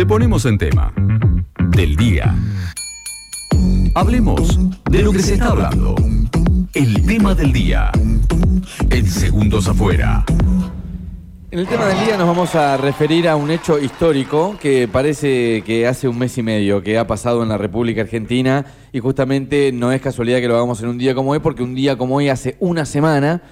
Te 0.00 0.06
ponemos 0.06 0.46
en 0.46 0.56
tema. 0.56 0.94
Del 1.76 1.94
día. 1.94 2.34
Hablemos 3.94 4.58
de 4.90 5.02
lo 5.02 5.12
que 5.12 5.18
se 5.18 5.34
está 5.34 5.48
hablando. 5.48 5.94
El 6.72 7.04
tema 7.04 7.34
del 7.34 7.52
día. 7.52 7.92
En 8.88 9.06
segundos 9.06 9.68
afuera. 9.68 10.24
En 11.50 11.58
el 11.58 11.66
tema 11.66 11.84
del 11.84 12.06
día 12.06 12.16
nos 12.16 12.26
vamos 12.26 12.54
a 12.54 12.78
referir 12.78 13.28
a 13.28 13.36
un 13.36 13.50
hecho 13.50 13.78
histórico 13.78 14.56
que 14.58 14.88
parece 14.88 15.60
que 15.66 15.86
hace 15.86 16.08
un 16.08 16.18
mes 16.18 16.38
y 16.38 16.42
medio 16.42 16.82
que 16.82 16.96
ha 16.96 17.06
pasado 17.06 17.42
en 17.42 17.50
la 17.50 17.58
República 17.58 18.00
Argentina 18.00 18.64
y 18.94 19.00
justamente 19.00 19.70
no 19.70 19.92
es 19.92 20.00
casualidad 20.00 20.38
que 20.38 20.48
lo 20.48 20.56
hagamos 20.56 20.82
en 20.82 20.88
un 20.88 20.96
día 20.96 21.14
como 21.14 21.32
hoy 21.32 21.40
porque 21.40 21.62
un 21.62 21.74
día 21.74 21.98
como 21.98 22.16
hoy 22.16 22.30
hace 22.30 22.56
una 22.58 22.86
semana 22.86 23.42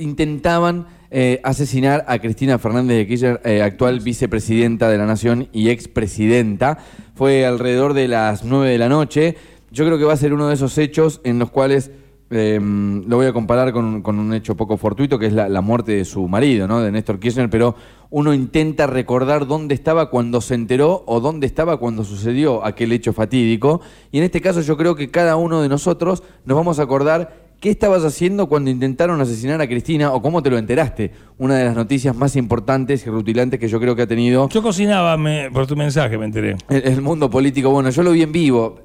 intentaban 0.00 0.86
eh, 1.12 1.40
asesinar 1.42 2.04
a 2.06 2.20
Cristina 2.20 2.58
Fernández 2.58 2.96
de 2.98 3.06
Kirchner, 3.06 3.40
eh, 3.44 3.62
actual 3.62 3.98
vicepresidenta 3.98 4.88
de 4.88 4.96
la 4.96 5.06
Nación 5.06 5.48
y 5.52 5.70
expresidenta. 5.70 6.78
Fue 7.14 7.44
alrededor 7.44 7.94
de 7.94 8.06
las 8.06 8.44
9 8.44 8.70
de 8.70 8.78
la 8.78 8.88
noche. 8.88 9.36
Yo 9.72 9.84
creo 9.84 9.98
que 9.98 10.04
va 10.04 10.12
a 10.12 10.16
ser 10.16 10.32
uno 10.32 10.48
de 10.48 10.54
esos 10.54 10.78
hechos 10.78 11.20
en 11.24 11.40
los 11.40 11.50
cuales 11.50 11.90
em, 12.30 13.04
lo 13.08 13.16
voy 13.16 13.26
a 13.26 13.32
comparar 13.32 13.72
con, 13.72 14.04
un 14.06 14.34
hecho 14.34 14.56
poco 14.56 14.76
fortuito, 14.76 15.18
que 15.18 15.26
es 15.26 15.32
la, 15.32 15.60
muerte 15.60 15.92
de 15.92 16.04
su 16.04 16.28
marido, 16.28 16.68
¿no? 16.68 16.80
de 16.80 16.92
Néstor 16.92 17.18
Kirchner, 17.18 17.50
pero 17.50 17.74
uno 18.10 18.32
intenta 18.32 18.86
recordar 18.86 19.48
dónde 19.48 19.74
estaba 19.74 20.10
cuando 20.10 20.40
se 20.40 20.54
enteró 20.54 21.02
o 21.06 21.18
dónde 21.18 21.48
estaba 21.48 21.78
cuando 21.78 22.04
sucedió 22.04 22.64
aquel 22.64 22.92
hecho 22.92 23.12
fatídico. 23.12 23.80
Y 24.12 24.18
en 24.18 24.24
este 24.24 24.40
caso 24.40 24.60
yo 24.60 24.76
creo 24.76 24.94
que 24.94 25.10
cada 25.10 25.34
uno 25.34 25.60
de 25.60 25.68
nosotros 25.68 26.22
nos 26.44 26.56
vamos 26.56 26.78
a 26.78 26.84
acordar 26.84 27.49
¿Qué 27.60 27.68
estabas 27.68 28.04
haciendo 28.04 28.48
cuando 28.48 28.70
intentaron 28.70 29.20
asesinar 29.20 29.60
a 29.60 29.68
Cristina 29.68 30.14
o 30.14 30.22
cómo 30.22 30.42
te 30.42 30.48
lo 30.48 30.56
enteraste? 30.56 31.10
Una 31.36 31.58
de 31.58 31.66
las 31.66 31.76
noticias 31.76 32.16
más 32.16 32.34
importantes 32.34 33.06
y 33.06 33.10
rutilantes 33.10 33.60
que 33.60 33.68
yo 33.68 33.78
creo 33.78 33.94
que 33.94 34.00
ha 34.00 34.06
tenido. 34.06 34.48
Yo 34.48 34.62
cocinaba 34.62 35.18
por 35.52 35.66
tu 35.66 35.76
mensaje, 35.76 36.16
me 36.16 36.24
enteré. 36.24 36.56
El, 36.70 37.02
mundo 37.02 37.28
político, 37.28 37.68
bueno, 37.68 37.90
yo 37.90 38.02
lo 38.02 38.12
vi 38.12 38.22
en 38.22 38.32
vivo, 38.32 38.80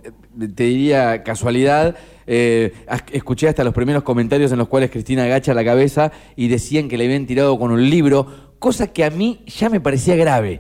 te 0.54 0.66
diría 0.66 1.24
casualidad. 1.24 1.96
Eh, 2.28 2.74
escuché 3.14 3.48
hasta 3.48 3.64
los 3.64 3.74
primeros 3.74 4.04
comentarios 4.04 4.52
en 4.52 4.58
los 4.58 4.68
cuales 4.68 4.92
Cristina 4.92 5.24
agacha 5.24 5.54
la 5.54 5.64
cabeza 5.64 6.12
y 6.36 6.50
decían 6.50 6.90
que 6.90 6.98
le 6.98 7.06
habían 7.06 7.26
tirado 7.26 7.58
con 7.58 7.72
un 7.72 7.90
libro, 7.90 8.56
cosa 8.60 8.92
que 8.92 9.06
a 9.06 9.10
mí 9.10 9.40
ya 9.46 9.70
me 9.70 9.80
parecía 9.80 10.18
grave. 10.18 10.60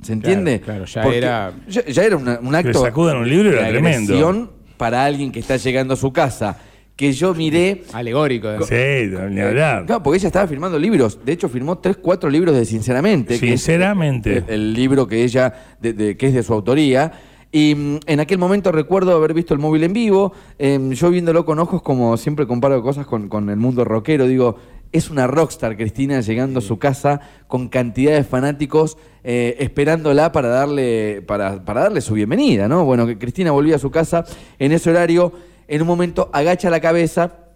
¿Se 0.00 0.12
entiende? 0.12 0.60
Claro, 0.60 0.84
ya 0.84 1.02
era. 1.02 1.52
Ya, 1.66 2.04
era 2.04 2.18
un 2.18 2.54
acto. 2.54 2.70
Que 2.70 2.78
sacudan 2.78 3.16
un 3.16 3.28
libro 3.28 3.50
era 3.50 3.66
tremendo. 3.68 4.52
Para 4.76 5.06
alguien 5.06 5.32
que 5.32 5.40
está 5.40 5.56
llegando 5.56 5.94
a 5.94 5.96
su 5.96 6.12
casa 6.12 6.58
que 6.96 7.12
yo 7.12 7.34
miré. 7.34 7.82
Alegórico. 7.92 8.48
¿eh? 8.50 8.58
Sí, 8.62 9.14
ni 9.30 9.40
hablar. 9.40 9.84
Claro, 9.84 10.02
porque 10.02 10.18
ella 10.18 10.28
estaba 10.28 10.46
firmando 10.48 10.78
libros. 10.78 11.18
De 11.24 11.32
hecho, 11.32 11.48
firmó 11.48 11.78
tres, 11.78 11.98
cuatro 11.98 12.30
libros 12.30 12.56
de 12.56 12.64
Sinceramente. 12.64 13.36
Sinceramente. 13.36 14.44
el, 14.48 14.72
libro 14.72 15.06
que 15.06 15.22
ella, 15.22 15.52
de, 15.80 16.16
que 16.16 16.26
es 16.26 16.34
de 16.34 16.42
su 16.42 16.54
autoría. 16.54 17.12
Y 17.52 17.74
mm, 17.74 17.98
en 18.06 18.20
aquel 18.20 18.38
momento 18.38 18.72
recuerdo 18.72 19.14
haber 19.14 19.34
visto 19.34 19.52
el 19.52 19.60
móvil 19.60 19.84
en 19.84 19.92
vivo, 19.92 20.32
em, 20.58 20.90
yo 20.92 21.10
viéndolo 21.10 21.44
con 21.44 21.58
ojos 21.58 21.82
como 21.82 22.16
siempre 22.16 22.46
comparo 22.46 22.82
cosas 22.82 23.06
con, 23.06 23.50
el 23.50 23.56
mundo 23.56 23.84
rockero, 23.84 24.26
digo, 24.26 24.56
es 24.90 25.10
una 25.10 25.26
rockstar 25.26 25.76
Cristina 25.76 26.20
llegando 26.20 26.58
a 26.58 26.62
su 26.62 26.78
casa 26.78 27.20
con 27.46 27.68
cantidad 27.68 28.14
de 28.14 28.24
fanáticos 28.24 28.96
eh, 29.22 29.56
esperándola 29.58 30.32
para 30.32 30.48
darle, 30.48 31.22
para, 31.26 31.64
para 31.64 31.82
darle 31.82 32.00
su 32.00 32.14
bienvenida, 32.14 32.68
¿no? 32.68 32.84
Bueno, 32.84 33.06
que 33.06 33.18
Cristina 33.18 33.52
volvía 33.52 33.76
a 33.76 33.80
su 33.80 33.90
casa 33.90 34.24
en 34.58 34.72
ese 34.72 34.90
horario 34.90 35.32
en 35.68 35.82
un 35.82 35.88
momento 35.88 36.30
agacha 36.32 36.70
la 36.70 36.80
cabeza 36.80 37.46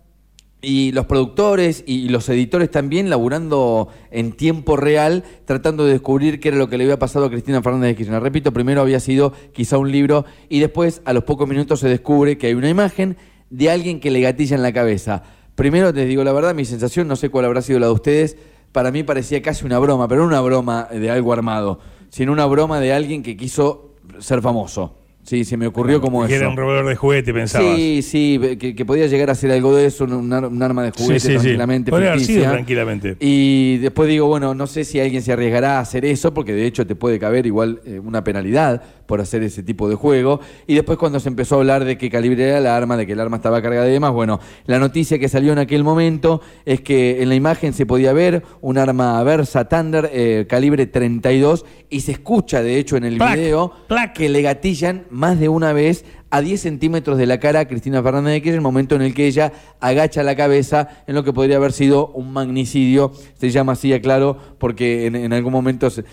y 0.62 0.92
los 0.92 1.06
productores 1.06 1.84
y 1.86 2.08
los 2.08 2.28
editores 2.28 2.70
también 2.70 3.08
laburando 3.08 3.88
en 4.10 4.32
tiempo 4.32 4.76
real, 4.76 5.24
tratando 5.46 5.86
de 5.86 5.92
descubrir 5.92 6.38
qué 6.38 6.48
era 6.48 6.58
lo 6.58 6.68
que 6.68 6.76
le 6.76 6.84
había 6.84 6.98
pasado 6.98 7.26
a 7.26 7.30
Cristina 7.30 7.62
Fernández 7.62 7.88
de 7.88 7.96
Kirchner. 7.96 8.22
Repito, 8.22 8.52
primero 8.52 8.82
había 8.82 9.00
sido 9.00 9.32
quizá 9.52 9.78
un 9.78 9.90
libro 9.90 10.24
y 10.48 10.60
después 10.60 11.00
a 11.04 11.12
los 11.12 11.24
pocos 11.24 11.48
minutos 11.48 11.80
se 11.80 11.88
descubre 11.88 12.36
que 12.36 12.48
hay 12.48 12.54
una 12.54 12.68
imagen 12.68 13.16
de 13.48 13.70
alguien 13.70 14.00
que 14.00 14.10
le 14.10 14.20
gatilla 14.20 14.56
en 14.56 14.62
la 14.62 14.72
cabeza. 14.72 15.22
Primero 15.54 15.92
les 15.92 16.08
digo 16.08 16.24
la 16.24 16.32
verdad, 16.32 16.54
mi 16.54 16.64
sensación, 16.64 17.08
no 17.08 17.16
sé 17.16 17.30
cuál 17.30 17.46
habrá 17.46 17.62
sido 17.62 17.78
la 17.78 17.86
de 17.86 17.92
ustedes, 17.92 18.36
para 18.72 18.90
mí 18.92 19.02
parecía 19.02 19.42
casi 19.42 19.64
una 19.64 19.78
broma, 19.78 20.08
pero 20.08 20.22
no 20.22 20.28
una 20.28 20.40
broma 20.40 20.88
de 20.90 21.10
algo 21.10 21.32
armado, 21.32 21.80
sino 22.10 22.32
una 22.32 22.46
broma 22.46 22.80
de 22.80 22.92
alguien 22.92 23.22
que 23.22 23.36
quiso 23.36 23.94
ser 24.18 24.42
famoso. 24.42 24.99
Sí, 25.30 25.44
se 25.44 25.56
me 25.56 25.68
ocurrió 25.68 26.00
como 26.00 26.26
que 26.26 26.34
eso. 26.34 26.42
era 26.42 26.48
un 26.48 26.56
robador 26.56 26.84
de 26.88 26.96
juguete, 26.96 27.32
pensaba. 27.32 27.76
Sí, 27.76 28.02
sí, 28.02 28.40
que, 28.58 28.84
podía 28.84 29.06
llegar 29.06 29.30
a 29.30 29.36
ser 29.36 29.52
algo 29.52 29.76
de 29.76 29.86
eso, 29.86 30.02
un, 30.02 30.32
arma 30.32 30.82
de 30.82 30.90
juguete 30.90 31.20
sí, 31.20 31.28
sí, 31.28 31.34
tranquilamente. 31.34 31.92
Podría 31.92 32.14
haber 32.14 32.24
sido 32.24 32.50
tranquilamente. 32.50 33.16
Y 33.20 33.76
después 33.76 34.08
digo, 34.08 34.26
bueno, 34.26 34.56
no 34.56 34.66
sé 34.66 34.82
si 34.82 34.98
alguien 34.98 35.22
se 35.22 35.32
arriesgará 35.32 35.78
a 35.78 35.82
hacer 35.82 36.04
eso, 36.04 36.34
porque 36.34 36.52
de 36.52 36.66
hecho 36.66 36.84
te 36.84 36.96
puede 36.96 37.20
caber 37.20 37.46
igual 37.46 37.80
eh, 37.86 38.00
una 38.00 38.24
penalidad 38.24 38.82
por 39.10 39.20
hacer 39.20 39.42
ese 39.42 39.64
tipo 39.64 39.88
de 39.88 39.96
juego. 39.96 40.38
Y 40.68 40.76
después 40.76 40.96
cuando 40.96 41.18
se 41.18 41.28
empezó 41.28 41.56
a 41.56 41.58
hablar 41.58 41.84
de 41.84 41.98
qué 41.98 42.08
calibre 42.08 42.44
era 42.44 42.58
el 42.58 42.66
arma, 42.68 42.96
de 42.96 43.08
que 43.08 43.14
el 43.14 43.20
arma 43.20 43.38
estaba 43.38 43.60
cargada 43.60 43.88
y 43.88 43.90
demás, 43.90 44.12
bueno, 44.12 44.38
la 44.66 44.78
noticia 44.78 45.18
que 45.18 45.28
salió 45.28 45.52
en 45.52 45.58
aquel 45.58 45.82
momento 45.82 46.40
es 46.64 46.80
que 46.80 47.20
en 47.20 47.28
la 47.28 47.34
imagen 47.34 47.72
se 47.72 47.86
podía 47.86 48.12
ver 48.12 48.44
un 48.60 48.78
arma 48.78 49.20
Versa 49.24 49.68
Thunder 49.68 50.08
eh, 50.12 50.46
calibre 50.48 50.86
32 50.86 51.66
y 51.90 52.02
se 52.02 52.12
escucha 52.12 52.62
de 52.62 52.78
hecho 52.78 52.96
en 52.96 53.02
el 53.02 53.18
video 53.18 53.72
que 54.14 54.28
le 54.28 54.42
gatillan 54.42 55.06
más 55.10 55.40
de 55.40 55.48
una 55.48 55.72
vez 55.72 56.04
a 56.30 56.40
10 56.40 56.60
centímetros 56.60 57.18
de 57.18 57.26
la 57.26 57.40
cara 57.40 57.60
a 57.60 57.64
Cristina 57.68 58.02
Fernández 58.02 58.34
de 58.34 58.42
Kirchner, 58.42 58.54
el 58.56 58.60
momento 58.60 58.94
en 58.94 59.02
el 59.02 59.14
que 59.14 59.26
ella 59.26 59.52
agacha 59.80 60.22
la 60.22 60.36
cabeza 60.36 60.88
en 61.06 61.16
lo 61.16 61.24
que 61.24 61.32
podría 61.32 61.56
haber 61.56 61.72
sido 61.72 62.08
un 62.08 62.32
magnicidio. 62.32 63.12
Se 63.38 63.50
llama 63.50 63.72
así, 63.72 63.92
aclaro, 63.92 64.36
porque 64.58 65.06
en, 65.06 65.32
algún 65.32 65.52
momento 65.52 65.90
se, 65.90 66.04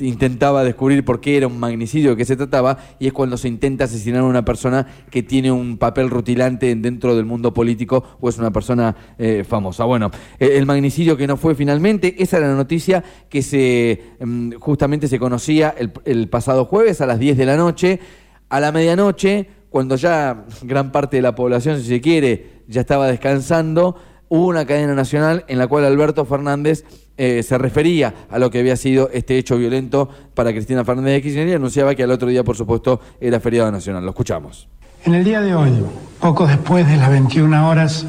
intentaba 0.00 0.62
descubrir 0.62 1.04
por 1.04 1.20
qué 1.20 1.38
era 1.38 1.46
un 1.46 1.58
magnicidio 1.58 2.16
qué 2.16 2.24
se 2.24 2.36
trataba, 2.36 2.78
y 2.98 3.06
es 3.06 3.12
cuando 3.12 3.36
se 3.36 3.48
intenta 3.48 3.84
asesinar 3.84 4.20
a 4.20 4.24
una 4.24 4.44
persona 4.44 4.86
que 5.10 5.22
tiene 5.22 5.50
un 5.50 5.78
papel 5.78 6.10
rutilante 6.10 6.74
dentro 6.74 7.16
del 7.16 7.24
mundo 7.24 7.54
político 7.54 8.04
o 8.20 8.28
es 8.28 8.38
una 8.38 8.50
persona 8.50 8.94
eh, 9.18 9.44
famosa. 9.48 9.84
Bueno, 9.84 10.10
eh, 10.38 10.52
el 10.54 10.66
magnicidio 10.66 11.16
que 11.16 11.26
no 11.26 11.36
fue 11.36 11.54
finalmente, 11.54 12.14
esa 12.22 12.36
era 12.38 12.48
la 12.48 12.56
noticia 12.56 13.02
que 13.30 13.40
se 13.42 14.02
mm, 14.20 14.52
justamente 14.54 15.08
se 15.08 15.18
conocía 15.18 15.74
el, 15.78 15.92
el 16.04 16.28
pasado 16.28 16.66
jueves 16.66 17.00
a 17.00 17.06
las 17.06 17.18
10 17.18 17.38
de 17.38 17.46
la 17.46 17.56
noche. 17.56 18.00
A 18.48 18.60
la 18.60 18.70
medianoche, 18.70 19.48
cuando 19.72 19.96
ya 19.96 20.44
gran 20.62 20.92
parte 20.92 21.16
de 21.16 21.22
la 21.22 21.34
población, 21.34 21.80
si 21.80 21.88
se 21.88 22.00
quiere, 22.02 22.62
ya 22.68 22.82
estaba 22.82 23.06
descansando, 23.06 23.96
hubo 24.28 24.46
una 24.48 24.66
cadena 24.66 24.94
nacional 24.94 25.46
en 25.48 25.58
la 25.58 25.66
cual 25.66 25.86
Alberto 25.86 26.26
Fernández 26.26 26.84
eh, 27.16 27.42
se 27.42 27.56
refería 27.56 28.14
a 28.30 28.38
lo 28.38 28.50
que 28.50 28.58
había 28.58 28.76
sido 28.76 29.08
este 29.14 29.38
hecho 29.38 29.56
violento 29.56 30.10
para 30.34 30.52
Cristina 30.52 30.84
Fernández 30.84 31.14
de 31.14 31.22
Kirchner 31.22 31.48
y 31.48 31.52
anunciaba 31.54 31.94
que 31.94 32.02
al 32.02 32.10
otro 32.10 32.28
día, 32.28 32.44
por 32.44 32.54
supuesto, 32.54 33.00
era 33.18 33.40
feriado 33.40 33.72
nacional. 33.72 34.04
Lo 34.04 34.10
escuchamos. 34.10 34.68
En 35.06 35.14
el 35.14 35.24
día 35.24 35.40
de 35.40 35.54
hoy, 35.54 35.72
poco 36.20 36.46
después 36.46 36.86
de 36.86 36.98
las 36.98 37.10
21 37.10 37.68
horas, 37.68 38.06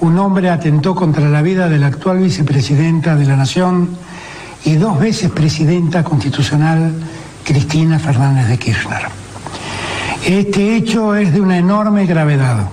un 0.00 0.18
hombre 0.18 0.48
atentó 0.48 0.94
contra 0.94 1.28
la 1.28 1.42
vida 1.42 1.68
de 1.68 1.78
la 1.78 1.88
actual 1.88 2.18
vicepresidenta 2.18 3.14
de 3.14 3.26
la 3.26 3.36
Nación 3.36 3.90
y 4.64 4.76
dos 4.76 4.98
veces 4.98 5.30
presidenta 5.30 6.02
constitucional, 6.02 6.94
Cristina 7.44 7.98
Fernández 7.98 8.48
de 8.48 8.58
Kirchner. 8.58 9.23
Este 10.24 10.74
hecho 10.74 11.14
es 11.14 11.34
de 11.34 11.42
una 11.42 11.58
enorme 11.58 12.06
gravedad. 12.06 12.70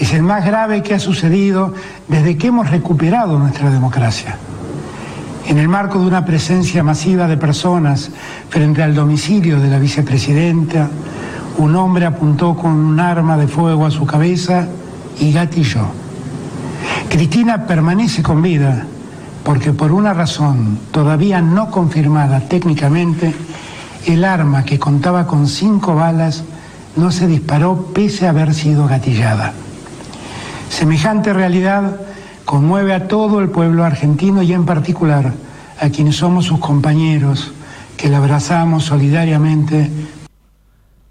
Es 0.00 0.12
el 0.12 0.24
más 0.24 0.44
grave 0.44 0.82
que 0.82 0.94
ha 0.94 0.98
sucedido 0.98 1.72
desde 2.08 2.36
que 2.36 2.48
hemos 2.48 2.68
recuperado 2.68 3.38
nuestra 3.38 3.70
democracia. 3.70 4.36
En 5.46 5.58
el 5.58 5.68
marco 5.68 6.00
de 6.00 6.08
una 6.08 6.24
presencia 6.24 6.82
masiva 6.82 7.28
de 7.28 7.36
personas 7.36 8.10
frente 8.48 8.82
al 8.82 8.96
domicilio 8.96 9.60
de 9.60 9.68
la 9.68 9.78
vicepresidenta, 9.78 10.90
un 11.58 11.76
hombre 11.76 12.04
apuntó 12.04 12.56
con 12.56 12.72
un 12.72 12.98
arma 12.98 13.36
de 13.36 13.46
fuego 13.46 13.86
a 13.86 13.92
su 13.92 14.04
cabeza 14.04 14.66
y 15.20 15.32
gatilló. 15.32 15.86
Cristina 17.08 17.64
permanece 17.64 18.24
con 18.24 18.42
vida 18.42 18.84
porque 19.44 19.72
por 19.72 19.92
una 19.92 20.12
razón 20.12 20.80
todavía 20.90 21.40
no 21.40 21.70
confirmada 21.70 22.40
técnicamente, 22.40 23.32
el 24.04 24.24
arma 24.24 24.64
que 24.64 24.80
contaba 24.80 25.28
con 25.28 25.46
cinco 25.46 25.94
balas 25.94 26.42
no 26.96 27.10
se 27.12 27.26
disparó 27.26 27.92
pese 27.94 28.26
a 28.26 28.30
haber 28.30 28.54
sido 28.54 28.86
gatillada. 28.86 29.52
Semejante 30.68 31.32
realidad 31.32 32.00
conmueve 32.44 32.94
a 32.94 33.08
todo 33.08 33.40
el 33.40 33.50
pueblo 33.50 33.84
argentino 33.84 34.42
y 34.42 34.52
en 34.52 34.64
particular 34.64 35.32
a 35.78 35.90
quienes 35.90 36.16
somos 36.16 36.46
sus 36.46 36.58
compañeros, 36.58 37.52
que 37.96 38.08
la 38.08 38.18
abrazamos 38.18 38.84
solidariamente. 38.84 39.90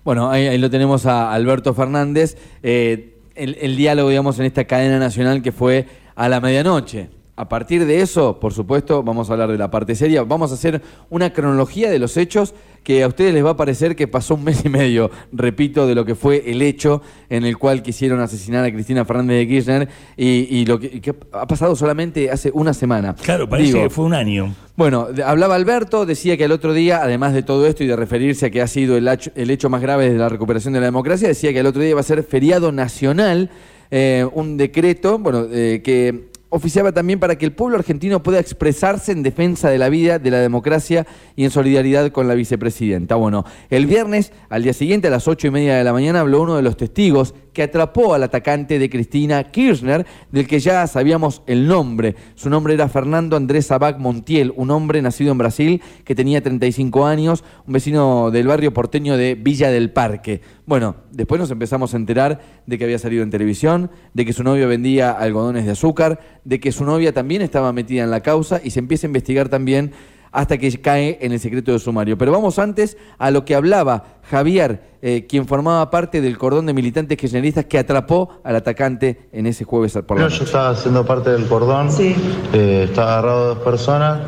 Bueno, 0.04 0.30
ahí, 0.30 0.58
lo 0.58 0.70
tenemos 0.70 1.06
a 1.06 1.32
Alberto 1.34 1.74
Fernández. 1.74 2.38
Eh, 2.64 3.20
el, 3.36 3.58
el, 3.60 3.76
diálogo, 3.76 4.10
digamos, 4.10 4.40
en 4.40 4.46
esta 4.46 4.66
cadena 4.66 5.00
nacional 5.00 5.42
que 5.42 5.52
fue 5.52 5.88
a 6.16 6.30
la 6.30 6.40
medianoche. 6.40 7.10
A 7.38 7.50
partir 7.50 7.86
de 7.86 8.02
eso, 8.02 8.40
por 8.40 8.54
supuesto, 8.54 9.04
vamos 9.04 9.30
a 9.30 9.34
hablar 9.34 9.52
de 9.52 9.58
la 9.58 9.70
parte 9.70 9.94
seria. 9.96 10.24
Vamos 10.24 10.52
a 10.52 10.54
hacer 10.54 10.82
una 11.10 11.34
cronología 11.34 11.90
de 11.90 12.00
los 12.00 12.16
hechos 12.16 12.54
que 12.82 13.04
a 13.04 13.08
ustedes 13.08 13.34
les 13.34 13.44
va 13.44 13.50
a 13.50 13.58
parecer 13.58 13.96
que 13.98 14.08
pasó 14.08 14.36
un 14.36 14.46
mes 14.46 14.64
y 14.64 14.70
medio, 14.70 15.12
repito, 15.34 15.86
de 15.86 15.96
lo 15.96 16.06
que 16.06 16.16
fue 16.16 16.50
el 16.50 16.62
hecho 16.62 17.02
en 17.30 17.44
el 17.44 17.58
cual 17.58 17.82
quisieron 17.82 18.22
asesinar 18.22 18.64
a 18.64 18.72
Cristina 18.72 19.04
Fernández 19.04 19.40
de 19.40 19.48
Kirchner 19.50 19.90
y, 20.16 20.48
y 20.60 20.66
lo 20.66 20.80
que, 20.80 21.02
que 21.02 21.14
ha 21.34 21.46
pasado 21.46 21.76
solamente 21.76 22.32
hace 22.32 22.52
una 22.54 22.74
semana. 22.74 23.16
Claro, 23.16 23.50
parece 23.50 23.68
Digo, 23.74 23.84
que 23.84 23.90
fue 23.90 24.06
un 24.06 24.14
año. 24.14 24.56
bueno, 24.78 25.08
hablaba 25.26 25.56
Alberto, 25.56 26.06
decía 26.06 26.38
que 26.38 26.46
al 26.46 26.54
otro 26.54 26.72
día, 26.74 27.02
además 27.04 27.34
de 27.34 27.44
todo 27.44 27.68
esto 27.68 27.84
y 27.84 27.88
de 27.88 27.98
referirse 27.98 28.46
a 28.46 28.50
que 28.50 28.62
ha 28.62 28.68
sido 28.68 28.96
el, 28.96 29.10
el 29.36 29.50
hecho 29.52 29.70
más 29.70 29.82
grave 29.82 30.10
de 30.10 30.18
la 30.18 30.30
recuperación 30.30 30.74
de 30.74 30.80
la 30.80 30.86
democracia, 30.86 31.28
decía 31.28 31.52
que 31.52 31.60
el 31.60 31.66
otro 31.66 31.82
día 31.82 31.90
iba 31.90 32.00
a 32.00 32.04
ser 32.04 32.24
feriado 32.24 32.72
nacional, 32.72 33.50
eh, 33.92 34.26
un 34.34 34.56
decreto, 34.56 35.20
bueno, 35.20 35.48
eh, 35.52 35.82
que 35.84 36.34
oficiaba 36.50 36.92
también 36.92 37.20
para 37.20 37.38
que 37.38 37.46
el 37.46 37.54
pueblo 37.54 37.78
argentino 37.78 38.24
pueda 38.24 38.40
expresarse 38.40 39.12
en 39.12 39.24
defensa 39.24 39.70
de 39.70 39.78
la 39.78 39.90
vida, 39.90 40.20
de 40.20 40.32
la 40.32 40.40
democracia 40.40 41.06
y 41.36 41.44
en 41.44 41.52
solidaridad 41.52 42.12
con 42.12 42.28
la 42.28 42.36
vicepresidenta. 42.36 43.16
Bueno, 43.16 43.46
el 43.70 43.86
viernes, 43.86 44.32
al 44.50 44.64
día 44.64 44.74
siguiente, 44.74 45.08
a 45.08 45.12
las 45.12 45.28
ocho 45.28 45.48
y 45.48 45.52
media 45.52 45.76
de 45.76 45.84
la 45.84 45.94
mañana, 45.94 46.22
habló 46.22 46.42
uno 46.42 46.56
de 46.56 46.62
los 46.62 46.78
testigos 46.78 47.34
que 47.56 47.64
atrapó 47.64 48.14
al 48.14 48.22
atacante 48.22 48.78
de 48.78 48.90
Cristina 48.90 49.46
Kirchner, 49.46 50.06
del 50.30 50.46
que 50.46 50.60
ya 50.60 50.86
sabíamos 50.88 51.42
el 51.48 51.68
nombre. 51.68 52.16
Su 52.36 52.50
nombre 52.50 52.74
era 52.74 52.90
Fernando 52.90 53.38
Andrés 53.38 53.68
Sabac 53.68 53.98
Montiel, 53.98 54.54
un 54.58 54.72
hombre 54.72 55.02
nacido 55.02 55.32
en 55.32 55.38
Brasil 55.38 55.82
que 56.04 56.14
tenía 56.14 56.44
35 56.44 57.06
años, 57.06 57.46
un 57.66 57.74
vecino 57.74 58.30
del 58.30 58.46
barrio 58.46 58.74
porteño 58.74 59.16
de 59.16 59.36
Villa 59.36 59.72
del 59.72 59.90
Parque. 59.90 60.42
Bueno, 60.66 60.98
después 61.12 61.40
nos 61.40 61.50
empezamos 61.50 61.94
a 61.94 61.98
enterar 61.98 62.42
de 62.66 62.78
que 62.78 62.84
había 62.84 63.00
salido 63.00 63.24
en 63.24 63.32
televisión, 63.32 63.90
de 64.14 64.26
que 64.26 64.34
su 64.34 64.44
novio 64.44 64.68
vendía 64.68 65.12
algodones 65.12 65.66
de 65.66 65.72
azúcar, 65.72 66.20
de 66.44 66.60
que 66.60 66.74
su 66.74 66.84
novia 66.84 67.14
también 67.14 67.42
estaba 67.42 67.72
metida 67.72 68.04
en 68.04 68.12
la 68.12 68.20
causa 68.20 68.60
y 68.62 68.72
se 68.72 68.80
empieza 68.80 69.08
a 69.08 69.10
investigar 69.10 69.48
también 69.48 69.94
hasta 70.36 70.58
que 70.58 70.70
cae 70.82 71.18
en 71.22 71.32
el 71.32 71.40
secreto 71.40 71.72
de 71.72 71.80
sumario. 71.80 72.18
Pero 72.18 72.32
vamos 72.34 72.60
antes 72.60 72.98
a 73.18 73.32
lo 73.32 73.46
que 73.46 73.56
hablaba 73.56 74.04
Javier, 74.30 74.82
eh, 75.02 75.26
quien 75.30 75.48
formaba 75.48 75.90
parte 75.90 76.20
del 76.20 76.38
cordón 76.38 76.66
de 76.66 76.74
militantes 76.74 77.18
kirchneristas 77.18 77.66
que 77.66 77.80
atrapó 77.80 78.42
al 78.44 78.58
atacante 78.58 79.30
en 79.32 79.48
ese 79.48 79.64
jueves 79.64 79.98
por 80.06 80.18
la 80.18 80.24
Yo 80.24 80.30
noche. 80.30 80.44
estaba 80.44 80.70
haciendo 80.72 81.06
parte 81.06 81.30
del 81.30 81.46
cordón, 81.48 81.88
eh, 82.00 82.84
estaba 82.90 83.14
agarrado 83.14 83.56
dos 83.56 83.64
personas 83.64 84.20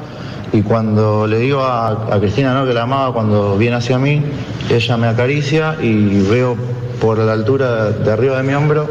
y 0.53 0.61
cuando 0.61 1.27
le 1.27 1.39
digo 1.39 1.59
a, 1.59 2.13
a 2.15 2.19
Cristina 2.21 2.53
¿no? 2.53 2.65
que 2.65 2.73
la 2.73 2.83
amaba, 2.83 3.13
cuando 3.13 3.57
viene 3.57 3.75
hacia 3.75 3.97
mí, 3.99 4.21
ella 4.69 4.95
me 4.95 5.07
acaricia 5.07 5.75
y 5.81 6.21
veo 6.29 6.55
por 7.01 7.17
la 7.17 7.33
altura 7.33 7.91
de 7.91 8.11
arriba 8.11 8.37
de 8.37 8.43
mi 8.43 8.53
hombro 8.53 8.87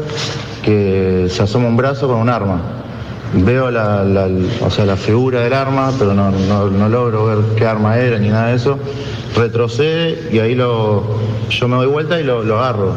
que 0.61 1.25
se 1.29 1.41
asoma 1.41 1.67
un 1.67 1.77
brazo 1.77 2.07
con 2.07 2.17
un 2.17 2.29
arma. 2.29 2.61
Veo 3.33 3.69
la, 3.69 4.03
la- 4.03 4.29
o 4.61 4.69
sea, 4.71 4.85
la 4.85 4.95
figura 4.95 5.41
del 5.41 5.53
arma, 5.53 5.91
pero 5.99 6.13
no, 6.13 6.31
no- 6.31 6.69
no 6.69 6.89
logro 6.89 7.25
ver 7.25 7.37
qué 7.57 7.65
arma 7.65 7.97
era 7.97 8.17
ni 8.17 8.29
nada 8.29 8.47
de 8.47 8.55
eso. 8.55 8.79
Retrocede 9.35 10.29
y 10.31 10.39
ahí 10.39 10.55
lo, 10.55 11.03
yo 11.49 11.67
me 11.67 11.75
doy 11.75 11.87
vuelta 11.87 12.19
y 12.19 12.23
lo, 12.23 12.43
lo 12.43 12.57
agarro. 12.59 12.95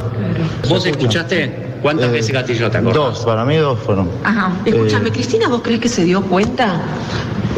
¿Vos 0.68 0.86
escuchaste 0.86 1.52
cuántas 1.82 2.08
Eh, 2.08 2.12
veces 2.12 2.32
gatilló, 2.32 2.70
te 2.70 2.78
acordás? 2.78 2.94
Dos, 2.94 3.24
para 3.24 3.44
mí 3.44 3.56
dos 3.56 3.78
fueron. 3.80 4.08
Ajá. 4.24 4.52
Escúchame, 4.64 5.08
Eh, 5.08 5.12
Cristina, 5.12 5.48
¿vos 5.48 5.60
crees 5.62 5.80
que 5.80 5.88
se 5.88 6.04
dio 6.04 6.22
cuenta? 6.22 6.80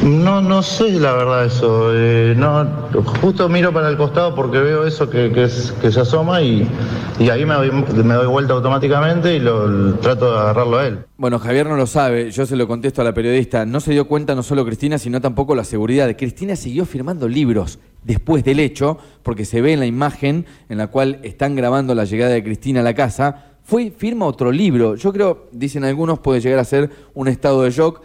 No, 0.03 0.43
no 0.43 0.63
sé 0.63 0.91
la 0.91 1.13
verdad 1.13 1.47
eso. 1.47 1.91
eh, 1.95 2.35
no, 2.37 2.67
justo 3.21 3.49
miro 3.49 3.73
para 3.73 3.89
el 3.89 3.97
costado 3.97 4.35
porque 4.35 4.59
veo 4.59 4.85
eso 4.85 5.09
que, 5.09 5.31
que, 5.33 5.49
se 5.49 6.01
asoma 6.01 6.43
y, 6.43 6.69
y 7.21 7.31
ahí 7.31 7.45
me 7.45 7.55
doy, 7.55 7.71
me 7.71 8.15
doy 8.15 8.27
vuelta 8.27 8.55
automáticamente 8.55 9.37
y 9.37 9.39
lo, 9.39 9.95
trato 9.95 10.33
de 10.33 10.39
agarrarlo 10.41 10.79
a 10.79 10.87
él. 10.89 10.99
Bueno, 11.17 11.39
Javier 11.39 11.69
no 11.69 11.77
lo 11.77 11.87
sabe, 11.87 12.33
yo 12.33 12.47
se 12.47 12.57
lo 12.57 12.67
contesto 12.67 13.01
a 13.01 13.05
la 13.05 13.15
periodista. 13.15 13.65
No 13.65 13.79
se 13.79 13.93
dio 13.93 14.09
cuenta 14.09 14.35
no 14.35 14.43
solo 14.43 14.65
Cristina, 14.65 14.99
sino 14.99 15.21
tampoco 15.21 15.55
la 15.55 15.63
seguridad. 15.65 16.15
Cristina 16.17 16.57
siguió 16.57 16.85
firmando 16.85 17.29
libros 17.29 17.79
después 18.03 18.43
del 18.43 18.59
hecho, 18.59 18.99
porque 19.23 19.45
se 19.45 19.61
ve 19.61 19.73
en 19.73 19.81
la 19.81 19.87
imagen 19.87 20.47
en 20.69 20.79
la 20.79 20.89
cual 20.89 21.21
están 21.23 21.55
grabando 21.55 21.95
la 21.95 22.05
llegada 22.05 22.33
de 22.33 22.43
Cristina 22.43 22.81
a 22.81 22.83
la 22.83 22.95
casa. 22.95 23.53
Fue, 23.63 23.93
firma 23.97 24.27
otro 24.27 24.51
libro. 24.51 24.97
Yo 24.97 25.13
creo, 25.13 25.47
dicen 25.53 25.85
algunos, 25.85 26.19
puede 26.19 26.41
llegar 26.41 26.59
a 26.59 26.65
ser 26.65 26.91
un 27.15 27.29
estado 27.29 27.63
de 27.63 27.71
shock. 27.71 28.03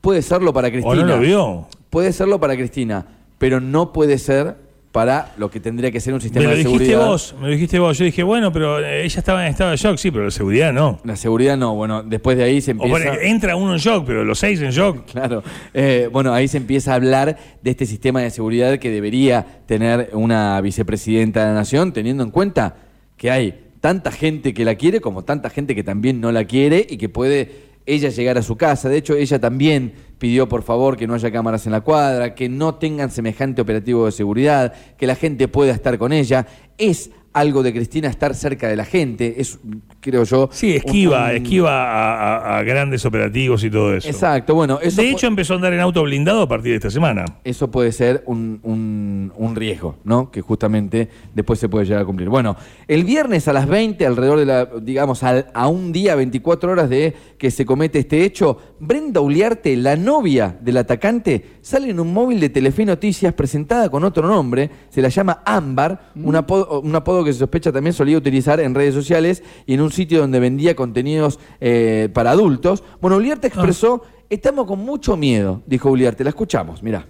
Puede 0.00 0.22
serlo 0.22 0.52
para 0.52 0.68
¿O 0.68 0.70
Cristina. 0.70 0.94
no 0.96 1.04
lo 1.06 1.18
vio? 1.18 1.68
Puede 1.90 2.12
serlo 2.12 2.40
para 2.40 2.56
Cristina, 2.56 3.06
pero 3.38 3.60
no 3.60 3.92
puede 3.92 4.18
ser 4.18 4.54
para 4.92 5.32
lo 5.36 5.50
que 5.52 5.60
tendría 5.60 5.92
que 5.92 6.00
ser 6.00 6.14
un 6.14 6.18
Me 6.18 6.22
sistema 6.24 6.44
lo 6.46 6.50
de 6.50 6.56
dijiste 6.56 6.84
seguridad. 6.86 7.06
vos, 7.06 7.34
me 7.40 7.46
lo 7.46 7.52
dijiste 7.52 7.78
vos. 7.78 7.96
Yo 7.96 8.04
dije, 8.04 8.22
bueno, 8.24 8.52
pero 8.52 8.80
eh, 8.84 9.04
ella 9.04 9.18
estaba 9.20 9.44
en 9.44 9.50
estado 9.52 9.70
de 9.70 9.76
shock, 9.76 9.96
sí, 9.98 10.10
pero 10.10 10.24
la 10.24 10.30
seguridad 10.32 10.72
no. 10.72 10.98
La 11.04 11.14
seguridad 11.14 11.56
no. 11.56 11.74
Bueno, 11.76 12.02
después 12.02 12.36
de 12.36 12.42
ahí 12.42 12.60
se 12.60 12.72
O 12.72 12.74
empieza. 12.74 12.90
bueno, 12.90 13.12
entra 13.22 13.54
uno 13.54 13.72
en 13.74 13.78
shock, 13.78 14.04
pero 14.04 14.24
los 14.24 14.38
seis 14.40 14.60
en 14.62 14.70
shock. 14.70 15.04
Claro. 15.12 15.44
Eh, 15.74 16.08
bueno, 16.12 16.32
ahí 16.34 16.48
se 16.48 16.56
empieza 16.56 16.90
a 16.92 16.94
hablar 16.96 17.36
de 17.62 17.70
este 17.70 17.86
sistema 17.86 18.20
de 18.20 18.30
seguridad 18.30 18.78
que 18.80 18.90
debería 18.90 19.46
tener 19.66 20.10
una 20.14 20.60
vicepresidenta 20.60 21.40
de 21.40 21.46
la 21.46 21.54
nación, 21.54 21.92
teniendo 21.92 22.24
en 22.24 22.30
cuenta 22.32 22.74
que 23.16 23.30
hay 23.30 23.66
tanta 23.80 24.10
gente 24.10 24.52
que 24.54 24.64
la 24.64 24.74
quiere 24.74 25.00
como 25.00 25.22
tanta 25.22 25.50
gente 25.50 25.74
que 25.76 25.84
también 25.84 26.20
no 26.20 26.32
la 26.32 26.44
quiere 26.46 26.84
y 26.90 26.96
que 26.96 27.08
puede 27.08 27.69
ella 27.94 28.08
llegar 28.08 28.38
a 28.38 28.42
su 28.42 28.56
casa. 28.56 28.88
De 28.88 28.96
hecho, 28.96 29.14
ella 29.14 29.38
también 29.38 29.92
pidió 30.18 30.48
por 30.48 30.62
favor 30.62 30.96
que 30.96 31.06
no 31.06 31.14
haya 31.14 31.32
cámaras 31.32 31.66
en 31.66 31.72
la 31.72 31.80
cuadra, 31.80 32.34
que 32.34 32.48
no 32.48 32.76
tengan 32.76 33.10
semejante 33.10 33.62
operativo 33.62 34.06
de 34.06 34.12
seguridad, 34.12 34.72
que 34.96 35.06
la 35.06 35.14
gente 35.14 35.48
pueda 35.48 35.72
estar 35.72 35.98
con 35.98 36.12
ella. 36.12 36.46
Es 36.78 37.10
algo 37.32 37.62
de 37.62 37.72
Cristina 37.72 38.08
estar 38.08 38.34
cerca 38.34 38.68
de 38.68 38.76
la 38.76 38.84
gente, 38.84 39.40
es, 39.40 39.58
creo 40.00 40.24
yo... 40.24 40.48
Sí, 40.52 40.74
esquiva, 40.74 41.26
un- 41.26 41.36
esquiva 41.36 41.70
a, 41.84 42.36
a- 42.56 42.58
a 42.58 42.62
grandes 42.64 43.04
operativos 43.06 43.62
y 43.64 43.70
todo 43.70 43.94
eso. 43.94 44.08
Exacto, 44.08 44.54
bueno, 44.54 44.78
eso... 44.82 45.00
de 45.00 45.10
hecho, 45.10 45.26
empezó 45.28 45.52
a 45.52 45.56
andar 45.56 45.72
en 45.72 45.80
auto 45.80 46.02
blindado 46.02 46.42
a 46.42 46.48
partir 46.48 46.72
de 46.72 46.76
esta 46.76 46.90
semana. 46.90 47.24
eso 47.44 47.70
puede 47.70 47.92
ser 47.92 48.22
un, 48.26 48.58
un- 48.62 49.32
un 49.36 49.54
riesgo, 49.56 49.96
¿no? 50.04 50.30
Que 50.30 50.40
justamente 50.40 51.08
después 51.34 51.58
se 51.60 51.68
puede 51.68 51.84
llegar 51.86 52.02
a 52.02 52.04
cumplir. 52.04 52.28
Bueno, 52.28 52.56
el 52.88 53.04
viernes 53.04 53.46
a 53.48 53.52
las 53.52 53.68
20, 53.68 54.04
alrededor 54.06 54.38
de 54.40 54.46
la, 54.46 54.64
digamos, 54.82 55.22
a 55.22 55.68
un 55.68 55.92
día, 55.92 56.14
24 56.16 56.72
horas 56.72 56.90
de 56.90 57.14
que 57.38 57.50
se 57.50 57.64
comete 57.64 58.00
este 58.00 58.24
hecho, 58.24 58.58
Brenda 58.80 59.20
Uliarte, 59.20 59.76
la 59.76 59.94
novia 59.96 60.56
del 60.60 60.78
atacante, 60.78 61.44
sale 61.62 61.90
en 61.90 62.00
un 62.00 62.12
móvil 62.12 62.40
de 62.40 62.48
Telefe 62.48 62.84
Noticias 62.84 63.32
presentada 63.34 63.88
con 63.88 64.02
otro 64.04 64.26
nombre, 64.26 64.68
se 64.88 65.00
la 65.00 65.08
llama 65.10 65.42
Ámbar, 65.44 66.10
un, 66.16 66.34
apodo, 66.36 66.80
un 66.80 66.94
apodo 66.96 67.19
que 67.24 67.32
se 67.32 67.38
sospecha 67.38 67.72
también 67.72 67.92
solía 67.92 68.16
utilizar 68.16 68.60
en 68.60 68.74
redes 68.74 68.94
sociales 68.94 69.42
y 69.66 69.74
en 69.74 69.80
un 69.80 69.92
sitio 69.92 70.20
donde 70.20 70.40
vendía 70.40 70.74
contenidos 70.74 71.38
eh, 71.60 72.08
para 72.12 72.32
adultos. 72.32 72.82
Bueno, 73.00 73.16
Uliarte 73.16 73.48
expresó, 73.48 74.02
estamos 74.28 74.66
con 74.66 74.80
mucho 74.80 75.16
miedo, 75.16 75.62
dijo 75.66 75.90
Uliarte, 75.90 76.24
la 76.24 76.30
escuchamos, 76.30 76.82
mirá. 76.82 77.06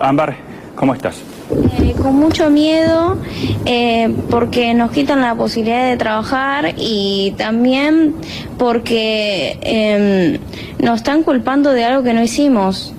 Ámbar, 0.00 0.36
¿cómo 0.74 0.94
estás? 0.94 1.22
Eh, 1.50 1.94
con 2.00 2.14
mucho 2.14 2.48
miedo 2.48 3.18
eh, 3.64 4.14
porque 4.30 4.72
nos 4.72 4.92
quitan 4.92 5.20
la 5.20 5.34
posibilidad 5.34 5.88
de 5.88 5.96
trabajar 5.96 6.74
y 6.76 7.34
también 7.36 8.14
porque 8.56 9.58
eh, 9.62 10.38
nos 10.80 10.96
están 10.96 11.24
culpando 11.24 11.72
de 11.72 11.84
algo 11.84 12.02
que 12.02 12.14
no 12.14 12.22
hicimos. 12.22 12.94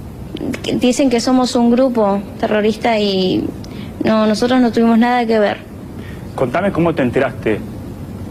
Dicen 0.79 1.09
que 1.09 1.21
somos 1.21 1.55
un 1.55 1.71
grupo 1.71 2.21
terrorista 2.39 2.99
y 2.99 3.45
no, 4.03 4.25
nosotros 4.27 4.59
no 4.61 4.71
tuvimos 4.71 4.97
nada 4.97 5.25
que 5.25 5.39
ver. 5.39 5.57
Contame 6.35 6.71
cómo 6.71 6.93
te 6.95 7.01
enteraste 7.03 7.59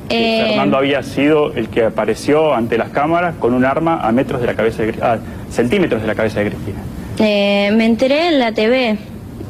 que 0.08 0.40
Eh, 0.42 0.46
Fernando 0.48 0.76
había 0.76 1.02
sido 1.02 1.52
el 1.52 1.68
que 1.68 1.84
apareció 1.84 2.52
ante 2.54 2.76
las 2.76 2.88
cámaras 2.90 3.36
con 3.38 3.54
un 3.54 3.64
arma 3.64 4.00
a 4.00 4.10
metros 4.10 4.40
de 4.40 4.46
la 4.48 4.54
cabeza 4.54 4.82
de 4.82 4.94
ah, 5.02 5.18
centímetros 5.50 6.00
de 6.00 6.06
la 6.08 6.14
cabeza 6.14 6.40
de 6.40 6.50
Cristina. 6.50 6.78
eh, 7.18 7.70
me 7.76 7.84
enteré 7.86 8.28
en 8.28 8.38
la 8.40 8.52
TV. 8.52 8.98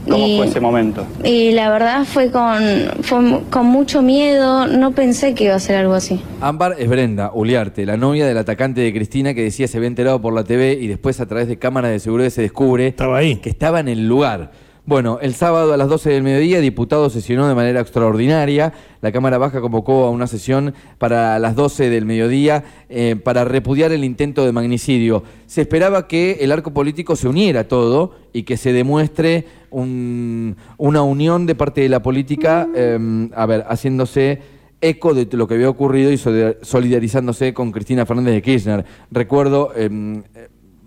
¿Cómo 0.08 0.26
y- 0.26 0.36
fue 0.38 0.46
ese 0.46 0.60
momento? 0.60 1.06
Y 1.24 1.52
la 1.52 1.70
verdad 1.70 2.04
fue 2.04 2.30
con, 2.30 2.58
fue 3.02 3.40
con 3.50 3.66
mucho 3.66 4.02
miedo, 4.02 4.66
no 4.66 4.90
pensé 4.92 5.34
que 5.34 5.44
iba 5.44 5.54
a 5.54 5.60
ser 5.60 5.76
algo 5.76 5.94
así. 5.94 6.20
Ámbar 6.40 6.74
es 6.78 6.88
Brenda 6.88 7.30
Uliarte, 7.32 7.84
la 7.86 7.96
novia 7.98 8.26
del 8.26 8.36
atacante 8.38 8.80
de 8.80 8.92
Cristina 8.92 9.34
que 9.34 9.42
decía 9.42 9.68
se 9.68 9.76
había 9.76 9.88
enterado 9.88 10.20
por 10.20 10.32
la 10.34 10.42
TV 10.44 10.72
y 10.80 10.86
después 10.88 11.20
a 11.20 11.26
través 11.26 11.48
de 11.48 11.58
cámaras 11.58 11.90
de 11.92 12.00
seguridad 12.00 12.30
se 12.30 12.42
descubre 12.42 12.86
Estaba 12.88 13.18
ahí. 13.18 13.36
que 13.36 13.50
estaba 13.50 13.78
en 13.80 13.88
el 13.88 14.08
lugar. 14.08 14.50
Bueno, 14.90 15.20
el 15.22 15.34
sábado 15.34 15.72
a 15.72 15.76
las 15.76 15.88
12 15.88 16.10
del 16.10 16.24
mediodía, 16.24 16.58
diputado 16.60 17.10
sesionó 17.10 17.46
de 17.46 17.54
manera 17.54 17.78
extraordinaria. 17.80 18.72
La 19.02 19.12
Cámara 19.12 19.38
Baja 19.38 19.60
convocó 19.60 20.04
a 20.04 20.10
una 20.10 20.26
sesión 20.26 20.74
para 20.98 21.38
las 21.38 21.54
12 21.54 21.90
del 21.90 22.06
mediodía 22.06 22.64
eh, 22.88 23.14
para 23.14 23.44
repudiar 23.44 23.92
el 23.92 24.02
intento 24.02 24.44
de 24.44 24.50
magnicidio. 24.50 25.22
Se 25.46 25.60
esperaba 25.60 26.08
que 26.08 26.38
el 26.40 26.50
arco 26.50 26.72
político 26.72 27.14
se 27.14 27.28
uniera 27.28 27.68
todo 27.68 28.16
y 28.32 28.42
que 28.42 28.56
se 28.56 28.72
demuestre 28.72 29.44
un- 29.70 30.56
una 30.76 31.02
unión 31.02 31.46
de 31.46 31.54
parte 31.54 31.82
de 31.82 31.88
la 31.88 32.02
política, 32.02 32.66
eh, 32.74 33.28
a 33.36 33.46
ver, 33.46 33.64
haciéndose 33.68 34.40
eco 34.80 35.14
de 35.14 35.28
lo 35.36 35.46
que 35.46 35.54
había 35.54 35.70
ocurrido 35.70 36.10
y 36.10 36.16
solidar- 36.16 36.56
solidarizándose 36.62 37.54
con 37.54 37.70
Cristina 37.70 38.06
Fernández 38.06 38.34
de 38.34 38.42
Kirchner. 38.42 38.84
Recuerdo, 39.12 39.70
eh, 39.76 40.22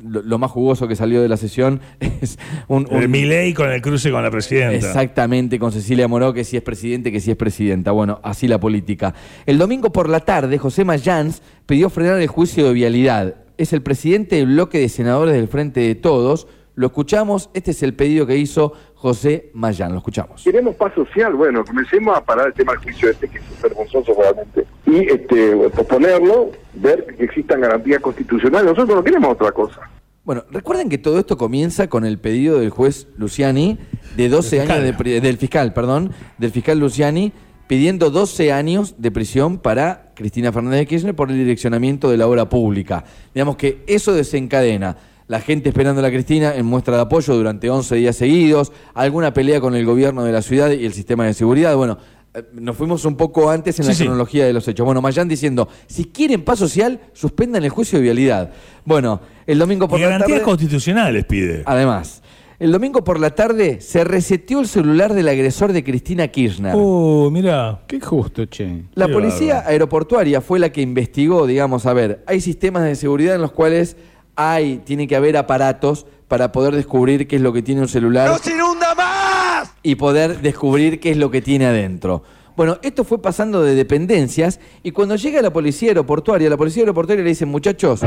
lo, 0.04 0.22
lo 0.22 0.38
más 0.38 0.52
jugoso 0.52 0.88
que 0.88 0.96
salió 0.96 1.22
de 1.22 1.30
la 1.30 1.38
sesión 1.38 1.80
es 2.00 2.38
un... 2.68 2.88
un- 2.92 3.02
El 3.02 3.10
Milei 3.10 3.54
con 3.54 3.72
el 3.72 3.82
cruce 3.82 4.12
con 4.12 4.22
la 4.24 4.30
presidenta. 4.32 4.76
Exactamente, 4.76 5.60
con 5.60 5.72
Cecilia 5.72 6.08
Moró, 6.08 6.34
que 6.34 6.44
si 6.44 6.58
es 6.58 6.64
presidente, 6.64 7.12
que 7.12 7.20
si 7.20 7.32
es 7.32 7.38
presidenta. 7.38 7.92
Bueno, 7.92 8.20
así 8.24 8.48
la 8.48 8.60
política. 8.60 9.14
El 9.46 9.58
domingo 9.58 9.92
por 9.92 10.10
la 10.10 10.20
tarde, 10.22 10.58
José 10.58 10.84
Mayans 10.86 11.42
pidió 11.66 11.90
frenar 11.90 12.20
el 12.22 12.28
juicio 12.28 12.66
de 12.68 12.74
vialidad. 12.74 13.36
Es 13.58 13.72
el 13.74 13.82
presidente 13.82 14.36
del 14.38 14.48
bloque 14.48 14.80
de 14.80 14.90
senadores 14.90 15.34
del 15.36 15.48
Frente 15.48 15.80
de 15.82 15.96
Todos, 15.96 16.48
Lo 16.76 16.88
escuchamos, 16.88 17.50
este 17.54 17.72
es 17.72 17.84
el 17.84 17.94
pedido 17.94 18.26
que 18.26 18.36
hizo 18.36 18.74
José 18.96 19.52
Mayán, 19.54 19.92
lo 19.92 20.00
escuchamos. 20.00 20.44
Queremos 20.44 20.76
paz 20.76 20.94
social, 20.96 21.34
bueno, 21.34 21.64
comencemos 21.64 22.18
a 22.18 22.22
parar 22.24 22.48
el 22.48 22.54
tema 22.54 22.72
del 22.74 22.82
juicio 22.82 23.10
este, 23.12 23.28
que 23.28 23.38
es 23.38 23.62
vergonzoso 23.62 24.14
realmente, 24.18 24.66
y 24.88 25.12
este, 25.12 25.56
posponerlo, 25.70 26.52
ver 26.74 27.16
que 27.16 27.26
existan 27.26 27.62
garantías 27.62 28.02
constitucionales. 28.02 28.72
Nosotros 28.72 28.98
no 28.98 29.04
queremos 29.04 29.34
otra 29.34 29.52
cosa. 29.52 29.82
Bueno, 30.24 30.46
recuerden 30.50 30.90
que 30.90 30.98
todo 30.98 31.20
esto 31.20 31.38
comienza 31.38 31.90
con 31.90 32.06
el 32.06 32.18
pedido 32.18 32.60
del 32.60 32.70
juez 32.70 33.08
Luciani 33.18 33.78
de 34.16 34.30
12 34.30 34.60
Del 34.60 34.72
años 34.72 34.98
de 34.98 35.22
del 35.22 35.38
fiscal, 35.38 35.74
perdón, 35.74 36.12
del 36.38 36.52
fiscal 36.52 36.80
Luciani 36.80 37.34
pidiendo 37.68 38.10
12 38.10 38.52
años 38.52 38.96
de 38.98 39.12
prisión 39.12 39.58
para 39.58 40.12
Cristina 40.16 40.52
Fernández 40.52 40.80
de 40.80 40.86
Kirchner 40.86 41.16
por 41.16 41.30
el 41.30 41.38
direccionamiento 41.38 42.10
de 42.10 42.18
la 42.18 42.28
obra 42.28 42.48
pública. 42.48 43.04
Digamos 43.34 43.58
que 43.58 43.84
eso 43.88 44.14
desencadena 44.14 44.98
la 45.28 45.40
gente 45.40 45.70
esperando 45.70 46.00
a 46.00 46.04
la 46.04 46.10
Cristina 46.12 46.54
en 46.56 46.66
muestra 46.66 46.96
de 46.96 47.02
apoyo 47.04 47.36
durante 47.36 47.70
11 47.70 47.96
días 47.96 48.16
seguidos, 48.16 48.72
alguna 48.94 49.34
pelea 49.34 49.60
con 49.62 49.76
el 49.76 49.86
gobierno 49.86 50.24
de 50.24 50.32
la 50.32 50.42
ciudad 50.42 50.72
y 50.72 50.86
el 50.86 50.94
sistema 50.94 51.26
de 51.26 51.34
seguridad. 51.34 51.76
Bueno, 51.76 51.98
eh, 52.34 52.44
nos 52.54 52.76
fuimos 52.76 53.06
un 53.06 53.16
poco 53.16 53.50
antes 53.50 53.80
en 53.80 53.88
la 53.88 53.94
Sí, 53.94 54.04
cronología 54.04 54.46
de 54.46 54.54
los 54.54 54.68
hechos. 54.68 54.86
Bueno, 54.86 55.02
Mayán 55.02 55.28
diciendo, 55.28 55.68
si 55.88 56.06
quieren 56.06 56.44
paz 56.44 56.60
social, 56.60 57.00
suspendan 57.14 57.64
el 57.64 57.70
juicio 57.70 58.00
de 58.00 58.04
vialidad. 58.04 58.52
Bueno, 58.86 59.22
el 59.48 59.60
domingo 59.60 59.88
por 59.88 60.00
Y 60.00 60.04
la 60.04 60.10
garantías 60.10 60.40
tarde... 60.40 60.46
constitucionales 60.46 61.26
pide. 61.26 61.64
Además, 61.66 62.22
el 62.60 62.72
domingo 62.72 63.04
por 63.04 63.20
la 63.20 63.32
tarde 63.36 63.82
se 63.82 64.04
reseteó 64.04 64.62
el 64.62 64.68
celular 64.68 65.14
del 65.14 65.28
agresor 65.28 65.74
de 65.74 65.84
Cristina 65.84 66.28
Kirchner. 66.30 66.74
Oh, 66.76 67.30
mira. 67.32 67.82
Qué 67.88 68.00
justo, 68.00 68.46
che. 68.46 68.84
la 68.94 69.08
qué 69.08 69.14
policía 69.14 69.64
aeroportuaria 69.68 70.40
fue 70.42 70.60
la 70.60 70.72
que 70.72 70.82
investigó, 70.82 71.46
digamos, 71.46 71.86
a 71.86 71.94
ver, 71.94 72.24
hay 72.26 72.40
sistemas 72.42 72.84
de 72.84 72.96
seguridad 72.96 73.36
en 73.36 73.42
los 73.42 73.52
cuales 73.52 73.98
hay, 74.36 74.78
tiene 74.80 75.08
que 75.08 75.16
haber 75.16 75.38
aparatos 75.38 76.06
para 76.28 76.52
poder 76.52 76.76
descubrir 76.76 77.28
qué 77.28 77.36
es 77.36 77.42
lo 77.42 77.54
que 77.54 77.62
tiene 77.62 77.82
un 77.82 77.88
celular. 77.88 78.30
¡No 78.30 78.38
se 78.38 78.52
inunda 78.52 78.96
más! 78.96 79.72
Y 79.84 79.96
poder 79.96 80.42
descubrir 80.42 81.00
qué 81.00 81.12
es 81.12 81.18
lo 81.18 81.30
que 81.30 81.42
tiene 81.42 81.66
adentro. 81.66 82.24
Bueno, 82.56 82.78
esto 82.84 83.04
fue 83.04 83.22
pasando 83.22 83.64
de 83.64 83.74
dependencias 83.76 84.60
y 84.84 84.92
cuando 84.92 85.16
llega 85.16 85.42
la 85.42 85.52
policía 85.52 85.90
aeroportuaria, 85.90 86.50
la 86.50 86.58
policía 86.58 86.84
aeroportuaria 86.84 87.24
le 87.24 87.30
dice, 87.30 87.46
muchachos, 87.46 88.02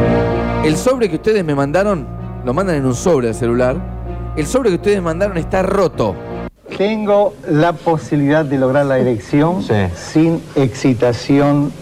el 0.64 0.76
sobre 0.76 1.08
que 1.08 1.16
ustedes 1.16 1.44
me 1.44 1.54
mandaron, 1.54 2.06
lo 2.44 2.54
mandan 2.54 2.76
en 2.76 2.86
un 2.86 2.94
sobre 2.94 3.28
al 3.28 3.34
celular, 3.34 3.76
el 4.36 4.46
sobre 4.46 4.70
que 4.70 4.76
ustedes 4.76 5.02
mandaron 5.02 5.36
está 5.36 5.62
roto. 5.62 6.14
Tengo 6.76 7.34
la 7.48 7.72
posibilidad 7.72 8.44
de 8.44 8.58
lograr 8.58 8.86
la 8.86 8.98
erección 8.98 9.62
Sí. 9.62 9.74
sin 9.96 10.40
excitación 10.54 11.72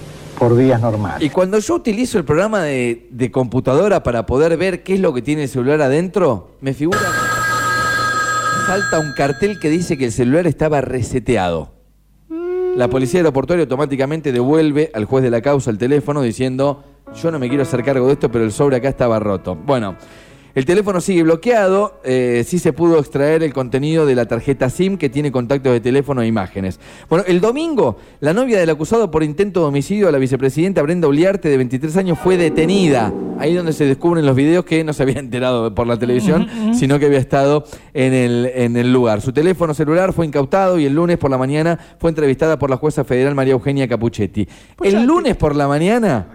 por 0.48 0.80
normales. 0.80 1.22
Y 1.22 1.30
cuando 1.30 1.58
yo 1.58 1.74
utilizo 1.74 2.18
el 2.18 2.24
programa 2.24 2.62
de, 2.62 3.08
de 3.10 3.30
computadora 3.30 4.02
para 4.02 4.26
poder 4.26 4.56
ver 4.56 4.82
qué 4.82 4.94
es 4.94 5.00
lo 5.00 5.12
que 5.14 5.22
tiene 5.22 5.44
el 5.44 5.48
celular 5.48 5.80
adentro, 5.80 6.56
me 6.60 6.74
figura. 6.74 7.00
Salta 8.66 8.98
un 8.98 9.12
cartel 9.12 9.58
que 9.58 9.68
dice 9.68 9.96
que 9.98 10.06
el 10.06 10.12
celular 10.12 10.46
estaba 10.46 10.80
reseteado. 10.80 11.72
La 12.76 12.88
policía 12.88 13.20
aeroportuaria 13.20 13.62
automáticamente 13.62 14.32
devuelve 14.32 14.90
al 14.94 15.04
juez 15.04 15.22
de 15.22 15.30
la 15.30 15.40
causa 15.40 15.70
el 15.70 15.78
teléfono 15.78 16.22
diciendo: 16.22 16.82
Yo 17.22 17.30
no 17.30 17.38
me 17.38 17.48
quiero 17.48 17.62
hacer 17.62 17.84
cargo 17.84 18.06
de 18.06 18.14
esto, 18.14 18.30
pero 18.30 18.44
el 18.44 18.52
sobre 18.52 18.76
acá 18.76 18.88
estaba 18.88 19.18
roto. 19.20 19.54
Bueno. 19.54 19.96
El 20.54 20.66
teléfono 20.66 21.00
sigue 21.00 21.24
bloqueado, 21.24 22.00
eh, 22.04 22.44
sí 22.46 22.60
se 22.60 22.72
pudo 22.72 23.00
extraer 23.00 23.42
el 23.42 23.52
contenido 23.52 24.06
de 24.06 24.14
la 24.14 24.26
tarjeta 24.26 24.70
SIM 24.70 24.98
que 24.98 25.08
tiene 25.08 25.32
contactos 25.32 25.72
de 25.72 25.80
teléfono 25.80 26.22
e 26.22 26.28
imágenes. 26.28 26.78
Bueno, 27.08 27.24
el 27.26 27.40
domingo, 27.40 27.96
la 28.20 28.32
novia 28.32 28.60
del 28.60 28.70
acusado 28.70 29.10
por 29.10 29.24
intento 29.24 29.60
de 29.60 29.66
homicidio 29.66 30.08
a 30.08 30.12
la 30.12 30.18
vicepresidenta 30.18 30.80
Brenda 30.82 31.08
Uliarte, 31.08 31.48
de 31.48 31.56
23 31.56 31.96
años, 31.96 32.18
fue 32.20 32.36
detenida. 32.36 33.12
Ahí 33.40 33.52
donde 33.52 33.72
se 33.72 33.84
descubren 33.84 34.24
los 34.24 34.36
videos 34.36 34.64
que 34.64 34.84
no 34.84 34.92
se 34.92 35.02
había 35.02 35.18
enterado 35.18 35.74
por 35.74 35.88
la 35.88 35.98
televisión, 35.98 36.46
sino 36.72 37.00
que 37.00 37.06
había 37.06 37.18
estado 37.18 37.64
en 37.92 38.12
el, 38.12 38.46
en 38.54 38.76
el 38.76 38.92
lugar. 38.92 39.22
Su 39.22 39.32
teléfono 39.32 39.74
celular 39.74 40.12
fue 40.12 40.24
incautado 40.24 40.78
y 40.78 40.86
el 40.86 40.94
lunes 40.94 41.18
por 41.18 41.32
la 41.32 41.38
mañana 41.38 41.80
fue 41.98 42.10
entrevistada 42.10 42.60
por 42.60 42.70
la 42.70 42.76
jueza 42.76 43.02
federal 43.02 43.34
María 43.34 43.54
Eugenia 43.54 43.88
Capuchetti. 43.88 44.46
El 44.84 45.04
lunes 45.04 45.34
por 45.34 45.56
la 45.56 45.66
mañana 45.66 46.28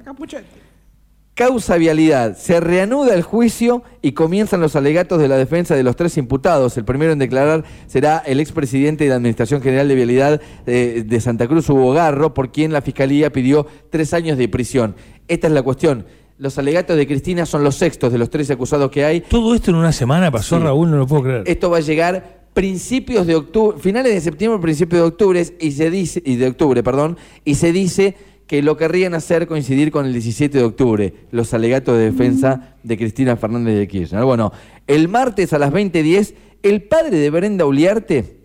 Causa 1.39 1.77
vialidad. 1.77 2.35
Se 2.35 2.59
reanuda 2.59 3.13
el 3.15 3.21
juicio 3.21 3.81
y 4.01 4.11
comienzan 4.11 4.59
los 4.59 4.75
alegatos 4.75 5.21
de 5.21 5.29
la 5.29 5.37
defensa 5.37 5.73
de 5.73 5.83
los 5.83 5.95
tres 5.95 6.17
imputados. 6.17 6.75
El 6.75 6.83
primero 6.83 7.13
en 7.13 7.19
declarar 7.19 7.63
será 7.87 8.17
el 8.25 8.41
expresidente 8.41 9.05
de 9.05 9.11
la 9.11 9.15
Administración 9.15 9.61
General 9.61 9.87
de 9.87 9.95
Vialidad 9.95 10.41
eh, 10.67 11.05
de 11.07 11.21
Santa 11.21 11.47
Cruz, 11.47 11.69
Hugo 11.69 11.93
Garro, 11.93 12.33
por 12.33 12.51
quien 12.51 12.73
la 12.73 12.81
Fiscalía 12.81 13.31
pidió 13.31 13.65
tres 13.89 14.13
años 14.13 14.37
de 14.37 14.49
prisión. 14.49 14.97
Esta 15.29 15.47
es 15.47 15.53
la 15.53 15.61
cuestión. 15.63 16.05
Los 16.37 16.57
alegatos 16.57 16.97
de 16.97 17.07
Cristina 17.07 17.45
son 17.45 17.63
los 17.63 17.75
sextos 17.75 18.11
de 18.11 18.17
los 18.17 18.29
tres 18.29 18.51
acusados 18.51 18.91
que 18.91 19.05
hay. 19.05 19.21
Todo 19.21 19.55
esto 19.55 19.71
en 19.71 19.77
una 19.77 19.93
semana 19.93 20.29
pasó, 20.29 20.57
Sí. 20.57 20.63
Raúl, 20.63 20.91
no 20.91 20.97
lo 20.97 21.07
puedo 21.07 21.23
creer. 21.23 21.43
Esto 21.45 21.69
va 21.69 21.77
a 21.77 21.79
llegar 21.79 22.39
principios 22.53 23.25
de 23.25 23.35
octubre, 23.35 23.77
finales 23.79 24.13
de 24.13 24.19
septiembre, 24.19 24.59
principios 24.59 25.03
de 25.03 25.07
octubre, 25.07 25.45
y 25.61 25.71
se 25.71 25.89
dice, 25.89 26.21
y 26.25 26.35
de 26.35 26.47
octubre, 26.47 26.83
perdón, 26.83 27.17
y 27.45 27.55
se 27.55 27.71
dice 27.71 28.17
que 28.49 28.63
lo 28.63 28.77
querrían 28.77 29.13
hacer 29.13 29.45
coincidir 29.45 29.91
con 29.91 30.07
el 30.07 30.11
17 30.13 30.57
de 30.57 30.63
octubre, 30.63 31.13
los 31.29 31.53
alegatos 31.53 31.95
de 31.95 32.05
defensa 32.05 32.73
de 32.81 32.97
Cristina 32.97 33.37
Fernández 33.37 33.77
de 33.77 33.87
Kirchner. 33.87 34.23
Bueno, 34.23 34.51
el 34.87 35.07
martes 35.07 35.53
a 35.53 35.59
las 35.59 35.71
20.10, 35.71 36.33
el 36.63 36.81
padre 36.81 37.19
de 37.19 37.29
Brenda 37.29 37.65
Uliarte 37.67 38.39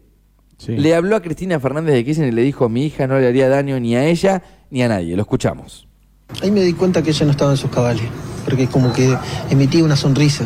Sí. 0.58 0.76
le 0.76 0.94
habló 0.94 1.16
a 1.16 1.22
Cristina 1.22 1.58
Fernández 1.58 1.94
de 1.94 2.04
Kirchner 2.04 2.28
y 2.28 2.32
le 2.32 2.42
dijo, 2.42 2.68
mi 2.68 2.84
hija 2.84 3.06
no 3.06 3.18
le 3.18 3.26
haría 3.28 3.48
daño 3.48 3.80
ni 3.80 3.96
a 3.96 4.04
ella 4.06 4.42
ni 4.70 4.82
a 4.82 4.88
nadie. 4.88 5.16
Lo 5.16 5.22
escuchamos. 5.22 5.88
Ahí 6.42 6.50
me 6.50 6.60
di 6.60 6.74
cuenta 6.74 7.02
que 7.02 7.08
ella 7.08 7.24
no 7.24 7.30
estaba 7.32 7.52
en 7.52 7.56
sus 7.56 7.70
cabales, 7.70 8.04
porque 8.44 8.66
como 8.66 8.92
que 8.92 9.16
emitía 9.48 9.82
una 9.82 9.96
sonrisa. 9.96 10.44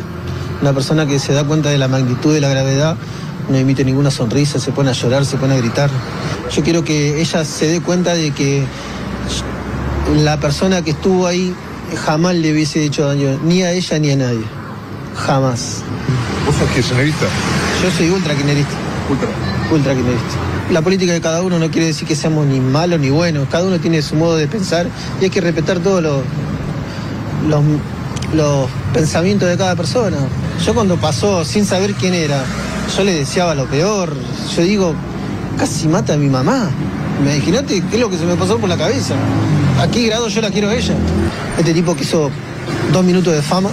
Una 0.61 0.71
persona 0.71 1.05
que 1.05 1.19
se 1.19 1.33
da 1.33 1.45
cuenta 1.45 1.69
de 1.69 1.77
la 1.77 1.89
magnitud 1.89 2.33
de 2.33 2.39
la 2.39 2.47
gravedad 2.47 2.95
no 3.49 3.57
emite 3.57 3.83
ninguna 3.83 4.09
sonrisa, 4.09 4.57
se 4.57 4.71
pone 4.71 4.89
a 4.91 4.93
llorar, 4.93 5.25
se 5.25 5.35
pone 5.35 5.55
a 5.55 5.57
gritar. 5.57 5.89
Yo 6.49 6.63
quiero 6.63 6.81
que 6.85 7.19
ella 7.19 7.43
se 7.43 7.67
dé 7.67 7.81
cuenta 7.81 8.13
de 8.13 8.31
que 8.31 8.63
la 10.15 10.39
persona 10.39 10.81
que 10.81 10.91
estuvo 10.91 11.27
ahí 11.27 11.53
jamás 12.05 12.35
le 12.35 12.51
hubiese 12.51 12.83
hecho 12.83 13.05
daño 13.05 13.39
ni 13.43 13.63
a 13.63 13.71
ella 13.71 13.99
ni 13.99 14.11
a 14.11 14.15
nadie. 14.15 14.43
Jamás. 15.15 15.81
¿Vos 16.45 16.55
sos 16.55 16.69
kirchnerista? 16.69 17.25
Yo 17.83 17.91
soy 17.91 18.09
ultra 18.09 18.33
kirchnerista. 18.33 18.73
Ultra. 19.09 19.29
Ultra 19.71 19.93
kirchnerista. 19.93 20.35
La 20.71 20.81
política 20.81 21.13
de 21.13 21.21
cada 21.21 21.41
uno 21.41 21.57
no 21.57 21.69
quiere 21.71 21.87
decir 21.87 22.07
que 22.07 22.15
seamos 22.15 22.45
ni 22.45 22.59
malos 22.59 22.99
ni 22.99 23.09
buenos. 23.09 23.47
Cada 23.49 23.65
uno 23.65 23.79
tiene 23.79 24.01
su 24.01 24.15
modo 24.15 24.35
de 24.35 24.47
pensar 24.47 24.87
y 25.19 25.25
hay 25.25 25.29
que 25.29 25.41
respetar 25.41 25.79
todos 25.79 26.01
los, 26.01 26.21
los, 27.47 27.63
los 28.33 28.69
pensamientos 28.93 29.49
de 29.49 29.57
cada 29.57 29.75
persona. 29.75 30.17
Yo 30.63 30.73
cuando 30.73 30.97
pasó 30.97 31.43
sin 31.43 31.65
saber 31.65 31.93
quién 31.95 32.13
era, 32.13 32.43
yo 32.95 33.03
le 33.03 33.13
deseaba 33.13 33.55
lo 33.55 33.65
peor. 33.65 34.13
Yo 34.55 34.61
digo, 34.61 34.93
casi 35.57 35.87
mata 35.87 36.13
a 36.13 36.17
mi 36.17 36.29
mamá. 36.29 36.69
Imagínate 37.21 37.81
qué 37.89 37.95
es 37.95 37.99
lo 37.99 38.09
que 38.09 38.17
se 38.17 38.25
me 38.25 38.35
pasó 38.35 38.57
por 38.57 38.69
la 38.69 38.77
cabeza. 38.77 39.15
¿A 39.79 39.87
qué 39.87 40.05
grado 40.07 40.27
yo 40.27 40.41
la 40.41 40.49
quiero 40.49 40.69
a 40.69 40.75
ella? 40.75 40.95
Este 41.57 41.73
tipo 41.73 41.95
que 41.95 42.03
hizo 42.03 42.31
dos 42.91 43.03
minutos 43.03 43.33
de 43.33 43.41
fama, 43.41 43.69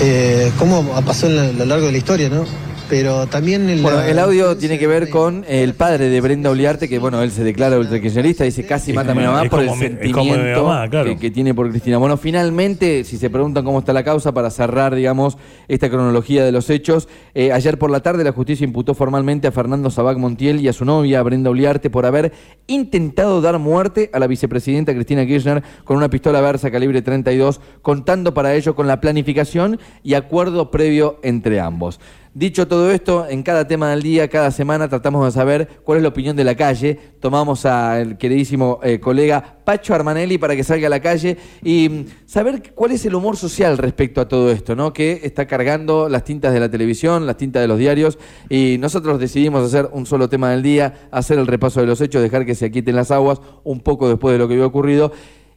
eh, 0.00 0.52
como 0.58 0.84
pasó 1.02 1.26
a 1.26 1.30
lo 1.30 1.64
largo 1.64 1.86
de 1.86 1.92
la 1.92 1.98
historia, 1.98 2.28
¿no? 2.28 2.44
Pero 2.88 3.26
también 3.26 3.66
Bueno, 3.82 3.96
la- 3.98 4.10
el 4.10 4.18
audio 4.18 4.56
tiene 4.58 4.78
que 4.78 4.86
ver 4.86 5.08
con 5.08 5.44
el 5.48 5.72
padre 5.74 6.10
de 6.10 6.20
Brenda 6.20 6.50
Uliarte, 6.50 6.86
que 6.88 6.98
bueno, 6.98 7.22
él 7.22 7.30
se 7.30 7.42
declara 7.42 7.78
ultrakirchnerista, 7.78 8.44
dice 8.44 8.66
casi 8.66 8.92
mata 8.92 9.12
a 9.12 9.14
mi 9.14 9.22
mamá 9.24 9.44
por 9.48 9.60
el 9.62 9.70
mi- 9.70 9.76
sentimiento 9.78 10.64
mamá, 10.64 10.88
claro. 10.88 11.06
que, 11.08 11.16
que 11.18 11.30
tiene 11.30 11.54
por 11.54 11.70
Cristina. 11.70 11.96
Bueno, 11.96 12.16
finalmente, 12.18 13.02
si 13.04 13.16
se 13.16 13.30
preguntan 13.30 13.64
cómo 13.64 13.78
está 13.78 13.92
la 13.94 14.04
causa, 14.04 14.32
para 14.32 14.50
cerrar, 14.50 14.94
digamos, 14.94 15.38
esta 15.66 15.88
cronología 15.88 16.44
de 16.44 16.52
los 16.52 16.68
hechos, 16.68 17.08
eh, 17.34 17.52
ayer 17.52 17.78
por 17.78 17.90
la 17.90 18.00
tarde 18.00 18.22
la 18.22 18.32
justicia 18.32 18.64
imputó 18.64 18.94
formalmente 18.94 19.48
a 19.48 19.52
Fernando 19.52 19.90
Sabac 19.90 20.18
Montiel 20.18 20.60
y 20.60 20.68
a 20.68 20.72
su 20.74 20.84
novia, 20.84 21.22
Brenda 21.22 21.48
Uliarte, 21.50 21.88
por 21.90 22.04
haber 22.04 22.32
intentado 22.66 23.40
dar 23.40 23.58
muerte 23.58 24.10
a 24.12 24.18
la 24.18 24.26
vicepresidenta 24.26 24.92
Cristina 24.92 25.24
Kirchner 25.26 25.62
con 25.84 25.96
una 25.96 26.10
pistola 26.10 26.40
Versa 26.42 26.70
calibre 26.70 27.00
32, 27.02 27.60
contando 27.82 28.34
para 28.34 28.54
ello 28.54 28.74
con 28.76 28.86
la 28.86 29.00
planificación 29.00 29.80
y 30.02 30.14
acuerdo 30.14 30.70
previo 30.70 31.18
entre 31.22 31.60
ambos. 31.60 31.98
Dicho 32.36 32.66
todo 32.66 32.90
esto, 32.90 33.28
en 33.28 33.44
cada 33.44 33.68
tema 33.68 33.90
del 33.90 34.02
día, 34.02 34.26
cada 34.26 34.50
semana, 34.50 34.88
tratamos 34.88 35.24
de 35.24 35.30
saber 35.30 35.68
cuál 35.84 35.98
es 35.98 36.02
la 36.02 36.08
opinión 36.08 36.34
de 36.34 36.42
la 36.42 36.56
calle. 36.56 36.98
Tomamos 37.20 37.64
al 37.64 38.18
queridísimo 38.18 38.80
eh, 38.82 38.98
colega 38.98 39.60
Pacho 39.64 39.94
Armanelli 39.94 40.36
para 40.36 40.56
que 40.56 40.64
salga 40.64 40.88
a 40.88 40.90
la 40.90 40.98
calle 40.98 41.36
y 41.62 41.88
mm, 41.88 42.06
saber 42.26 42.74
cuál 42.74 42.90
es 42.90 43.06
el 43.06 43.14
humor 43.14 43.36
social 43.36 43.78
respecto 43.78 44.20
a 44.20 44.26
todo 44.26 44.50
esto, 44.50 44.74
¿no? 44.74 44.92
Que 44.92 45.20
está 45.22 45.46
cargando 45.46 46.08
las 46.08 46.24
tintas 46.24 46.52
de 46.52 46.58
la 46.58 46.68
televisión, 46.68 47.24
las 47.24 47.36
tintas 47.36 47.62
de 47.62 47.68
los 47.68 47.78
diarios 47.78 48.18
y 48.50 48.78
nosotros 48.80 49.20
decidimos 49.20 49.64
hacer 49.64 49.88
un 49.92 50.04
solo 50.04 50.28
tema 50.28 50.50
del 50.50 50.64
día, 50.64 51.08
hacer 51.12 51.38
el 51.38 51.46
repaso 51.46 51.82
de 51.82 51.86
los 51.86 52.00
hechos, 52.00 52.20
dejar 52.20 52.44
que 52.44 52.56
se 52.56 52.66
aquieten 52.66 52.96
las 52.96 53.12
aguas 53.12 53.40
un 53.62 53.78
poco 53.78 54.08
después 54.08 54.32
de 54.32 54.38
lo 54.40 54.48
que 54.48 54.54
había 54.54 54.66
ocurrido 54.66 55.12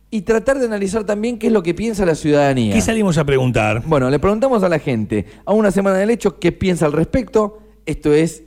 y 0.10 0.22
tratar 0.22 0.60
de 0.60 0.66
analizar 0.66 1.04
también 1.06 1.38
qué 1.38 1.48
es 1.48 1.54
lo 1.54 1.64
que 1.64 1.74
piensa 1.74 2.06
la 2.06 2.16
ciudadanía. 2.16 2.74
¿Qué 2.74 2.82
salimos 2.82 3.18
a 3.18 3.26
preguntar? 3.26 3.84
Bueno, 3.86 4.10
le 4.10 4.20
preguntamos 4.20 4.64
a 4.64 4.70
la 4.70 4.80
gente, 4.80 5.26
a 5.46 5.54
una 5.54 5.72
semana 5.72 5.98
del 5.98 6.10
hecho, 6.10 6.40
qué 6.40 6.52
piensa 6.52 6.86
al 6.86 6.94
respecto. 6.94 7.60
Esto 7.86 8.14
es 8.14 8.44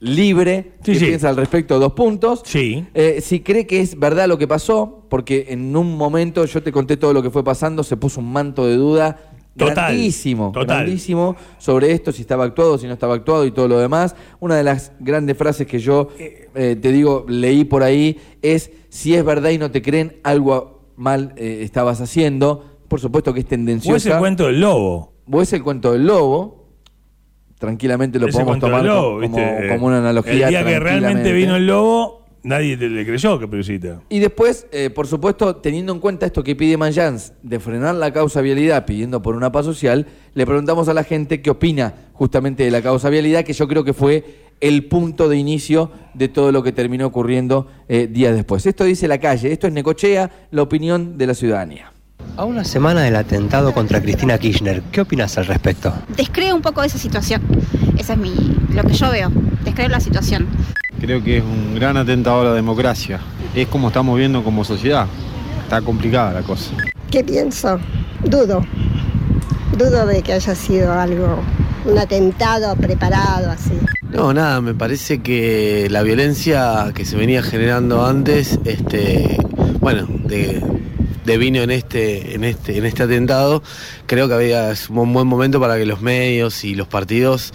libre. 0.00 0.72
Sí, 0.82 0.92
¿Qué 0.92 0.98
sí. 0.98 1.04
piensa 1.06 1.28
al 1.28 1.36
respecto? 1.36 1.78
Dos 1.78 1.92
puntos. 1.92 2.42
Sí. 2.44 2.86
Eh, 2.94 3.20
si 3.22 3.40
cree 3.40 3.66
que 3.66 3.80
es 3.80 3.98
verdad 3.98 4.28
lo 4.28 4.38
que 4.38 4.48
pasó, 4.48 5.04
porque 5.08 5.46
en 5.50 5.76
un 5.76 5.96
momento 5.96 6.44
yo 6.46 6.62
te 6.62 6.72
conté 6.72 6.96
todo 6.96 7.12
lo 7.12 7.22
que 7.22 7.30
fue 7.30 7.44
pasando, 7.44 7.82
se 7.82 7.96
puso 7.96 8.20
un 8.20 8.32
manto 8.32 8.66
de 8.66 8.76
duda 8.76 9.30
Total, 9.56 9.74
grandísimo, 9.74 10.50
total. 10.52 10.78
grandísimo 10.78 11.36
sobre 11.58 11.92
esto, 11.92 12.10
si 12.10 12.22
estaba 12.22 12.44
actuado, 12.44 12.76
si 12.76 12.88
no 12.88 12.92
estaba 12.92 13.14
actuado 13.14 13.46
y 13.46 13.52
todo 13.52 13.68
lo 13.68 13.78
demás. 13.78 14.16
Una 14.40 14.56
de 14.56 14.64
las 14.64 14.92
grandes 14.98 15.36
frases 15.36 15.66
que 15.66 15.78
yo 15.78 16.08
eh, 16.18 16.76
te 16.80 16.90
digo, 16.90 17.24
leí 17.28 17.64
por 17.64 17.82
ahí, 17.82 18.18
es 18.42 18.72
si 18.88 19.14
es 19.14 19.24
verdad 19.24 19.50
y 19.50 19.58
no 19.58 19.70
te 19.70 19.80
creen, 19.80 20.16
algo 20.24 20.73
mal 20.96 21.32
eh, 21.36 21.60
estabas 21.62 22.00
haciendo. 22.00 22.64
Por 22.88 23.00
supuesto 23.00 23.32
que 23.32 23.40
es 23.40 23.46
O 23.46 23.48
tendenciosa. 23.48 23.96
es 23.96 24.06
el 24.06 24.18
cuento 24.18 24.46
del 24.46 24.60
lobo. 24.60 25.14
O 25.30 25.42
es 25.42 25.52
el 25.52 25.62
cuento 25.62 25.92
del 25.92 26.06
lobo. 26.06 26.64
Tranquilamente 27.58 28.18
lo 28.18 28.28
podemos 28.28 28.58
tomar 28.58 28.84
lobo, 28.84 29.20
como, 29.20 29.86
una 29.86 29.98
analogía. 29.98 30.48
El 30.48 30.50
día 30.50 30.64
que 30.64 30.78
realmente 30.80 31.32
vino 31.32 31.56
el 31.56 31.66
lobo, 31.66 32.26
nadie 32.42 32.76
te 32.76 32.88
le 32.88 33.06
creyó, 33.06 33.40
Caperucita. 33.40 34.02
Y 34.10 34.18
después, 34.18 34.66
eh, 34.70 34.90
por 34.90 35.06
supuesto, 35.06 35.56
teniendo 35.56 35.92
en 35.92 36.00
cuenta 36.00 36.26
esto 36.26 36.44
que 36.44 36.54
pide 36.54 36.76
Manjans 36.76 37.32
de 37.42 37.58
frenar 37.60 37.94
la 37.94 38.12
causa 38.12 38.42
vialidad 38.42 38.84
pidiendo 38.84 39.22
por 39.22 39.34
una 39.34 39.50
paz 39.50 39.64
social, 39.64 40.06
le 40.34 40.44
preguntamos 40.44 40.88
a 40.88 40.94
la 40.94 41.04
gente 41.04 41.40
qué 41.40 41.50
opina 41.50 41.94
justamente 42.12 42.64
de 42.64 42.70
la 42.70 42.82
causa 42.82 43.08
vialidad, 43.08 43.44
que 43.44 43.54
yo 43.54 43.66
creo 43.66 43.82
que 43.82 43.94
fue 43.94 44.43
el 44.60 44.84
punto 44.86 45.28
de 45.28 45.36
inicio 45.36 45.90
de 46.14 46.28
todo 46.28 46.52
lo 46.52 46.62
que 46.62 46.72
terminó 46.72 47.06
ocurriendo 47.06 47.68
eh, 47.88 48.08
días 48.10 48.34
después. 48.34 48.64
Esto 48.66 48.84
dice 48.84 49.08
la 49.08 49.18
calle, 49.18 49.52
esto 49.52 49.66
es 49.66 49.72
Necochea, 49.72 50.30
la 50.50 50.62
opinión 50.62 51.18
de 51.18 51.26
la 51.26 51.34
ciudadanía. 51.34 51.92
A 52.36 52.44
una 52.44 52.64
semana 52.64 53.02
del 53.02 53.14
atentado 53.16 53.72
contra 53.72 54.00
Cristina 54.00 54.38
Kirchner, 54.38 54.82
¿qué 54.90 55.02
opinas 55.02 55.38
al 55.38 55.46
respecto? 55.46 55.92
Descreo 56.16 56.56
un 56.56 56.62
poco 56.62 56.80
de 56.80 56.88
esa 56.88 56.98
situación. 56.98 57.42
Esa 57.96 58.14
es 58.14 58.18
mi, 58.18 58.34
lo 58.70 58.82
que 58.82 58.94
yo 58.94 59.10
veo. 59.10 59.30
Descreo 59.64 59.88
la 59.88 60.00
situación. 60.00 60.48
Creo 61.00 61.22
que 61.22 61.38
es 61.38 61.44
un 61.44 61.74
gran 61.74 61.96
atentado 61.96 62.40
a 62.40 62.44
la 62.44 62.52
democracia. 62.54 63.20
Es 63.54 63.68
como 63.68 63.88
estamos 63.88 64.18
viendo 64.18 64.42
como 64.42 64.64
sociedad. 64.64 65.06
Está 65.62 65.80
complicada 65.80 66.32
la 66.32 66.42
cosa. 66.42 66.72
¿Qué 67.10 67.22
pienso? 67.22 67.78
Dudo. 68.24 68.64
Dudo 69.78 70.06
de 70.06 70.22
que 70.22 70.32
haya 70.32 70.54
sido 70.54 70.92
algo, 70.92 71.38
un 71.84 71.98
atentado 71.98 72.74
preparado 72.76 73.50
así. 73.50 73.78
No, 74.14 74.32
nada, 74.32 74.60
me 74.60 74.74
parece 74.74 75.22
que 75.22 75.88
la 75.90 76.02
violencia 76.02 76.92
que 76.94 77.04
se 77.04 77.16
venía 77.16 77.42
generando 77.42 78.06
antes, 78.06 78.60
este, 78.64 79.36
bueno, 79.80 80.06
de, 80.08 80.62
devino 81.24 81.62
en 81.62 81.72
este, 81.72 82.36
en 82.36 82.44
este, 82.44 82.78
en 82.78 82.86
este 82.86 83.02
atentado, 83.02 83.64
creo 84.06 84.28
que 84.28 84.34
había 84.34 84.70
es 84.70 84.88
un 84.88 85.12
buen 85.12 85.26
momento 85.26 85.58
para 85.58 85.76
que 85.76 85.84
los 85.84 86.00
medios 86.00 86.62
y 86.62 86.76
los 86.76 86.86
partidos 86.86 87.52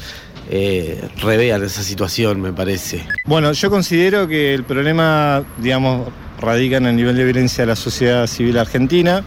eh, 0.52 1.02
revean 1.22 1.64
esa 1.64 1.82
situación, 1.82 2.42
me 2.42 2.52
parece. 2.52 3.06
Bueno, 3.26 3.54
yo 3.54 3.70
considero 3.70 4.28
que 4.28 4.54
el 4.54 4.66
problema, 4.66 5.42
digamos, 5.60 6.10
radica 6.42 6.76
en 6.76 6.88
el 6.88 6.98
nivel 6.98 7.16
de 7.16 7.24
violencia 7.24 7.62
de 7.62 7.68
la 7.68 7.78
sociedad 7.78 8.28
civil 8.28 8.58
argentina, 8.58 9.24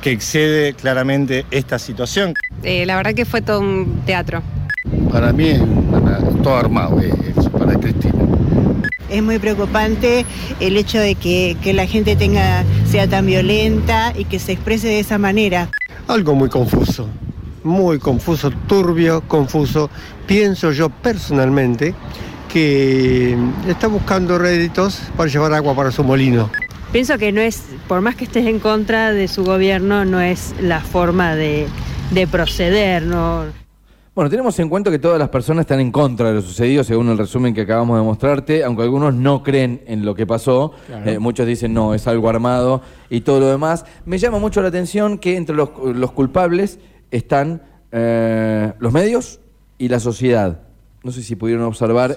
que 0.00 0.12
excede 0.12 0.74
claramente 0.74 1.44
esta 1.50 1.80
situación. 1.80 2.34
Eh, 2.62 2.86
la 2.86 2.96
verdad 2.96 3.14
que 3.14 3.24
fue 3.24 3.42
todo 3.42 3.58
un 3.58 4.02
teatro. 4.06 4.44
Para 5.10 5.32
mí 5.32 5.58
todo 6.42 6.56
armado, 6.56 7.00
eh, 7.00 7.12
para 7.58 7.74
Cristina. 7.74 8.14
Es 9.08 9.22
muy 9.22 9.38
preocupante 9.38 10.26
el 10.60 10.76
hecho 10.76 10.98
de 10.98 11.14
que, 11.14 11.56
que 11.62 11.72
la 11.72 11.86
gente 11.86 12.14
tenga, 12.16 12.64
sea 12.86 13.08
tan 13.08 13.26
violenta 13.26 14.12
y 14.16 14.24
que 14.24 14.38
se 14.38 14.52
exprese 14.52 14.88
de 14.88 15.00
esa 15.00 15.18
manera. 15.18 15.70
Algo 16.08 16.34
muy 16.34 16.48
confuso, 16.48 17.08
muy 17.64 17.98
confuso, 17.98 18.50
turbio, 18.66 19.22
confuso. 19.22 19.90
Pienso 20.26 20.72
yo 20.72 20.90
personalmente 20.90 21.94
que 22.52 23.36
está 23.66 23.86
buscando 23.86 24.38
réditos 24.38 25.00
para 25.16 25.30
llevar 25.30 25.52
agua 25.54 25.74
para 25.74 25.90
su 25.90 26.02
molino. 26.04 26.50
Pienso 26.92 27.18
que 27.18 27.32
no 27.32 27.40
es, 27.40 27.62
por 27.86 28.00
más 28.00 28.14
que 28.14 28.24
estés 28.24 28.46
en 28.46 28.60
contra 28.60 29.12
de 29.12 29.28
su 29.28 29.44
gobierno, 29.44 30.06
no 30.06 30.20
es 30.20 30.54
la 30.60 30.80
forma 30.80 31.34
de, 31.34 31.66
de 32.12 32.26
proceder, 32.26 33.02
¿no? 33.02 33.44
Bueno, 34.18 34.30
tenemos 34.30 34.58
en 34.58 34.68
cuenta 34.68 34.90
que 34.90 34.98
todas 34.98 35.16
las 35.16 35.28
personas 35.28 35.60
están 35.60 35.78
en 35.78 35.92
contra 35.92 36.30
de 36.30 36.34
lo 36.34 36.42
sucedido, 36.42 36.82
según 36.82 37.08
el 37.08 37.16
resumen 37.16 37.54
que 37.54 37.60
acabamos 37.60 38.00
de 38.00 38.04
mostrarte, 38.04 38.64
aunque 38.64 38.82
algunos 38.82 39.14
no 39.14 39.44
creen 39.44 39.80
en 39.86 40.04
lo 40.04 40.16
que 40.16 40.26
pasó, 40.26 40.72
Claro. 40.88 41.08
eh, 41.08 41.20
muchos 41.20 41.46
dicen 41.46 41.72
no, 41.72 41.94
es 41.94 42.04
algo 42.08 42.28
armado 42.28 42.82
y 43.10 43.20
todo 43.20 43.38
lo 43.38 43.46
demás. 43.46 43.84
Me 44.06 44.18
llama 44.18 44.40
mucho 44.40 44.60
la 44.60 44.70
atención 44.70 45.18
que 45.18 45.36
entre 45.36 45.54
los, 45.54 45.70
los 45.94 46.10
culpables 46.10 46.80
están 47.12 47.62
eh, 47.92 48.72
los 48.80 48.92
medios 48.92 49.38
y 49.78 49.86
la 49.86 50.00
sociedad. 50.00 50.62
No 51.04 51.12
sé 51.12 51.22
si 51.22 51.36
pudieron 51.36 51.64
observar. 51.66 52.16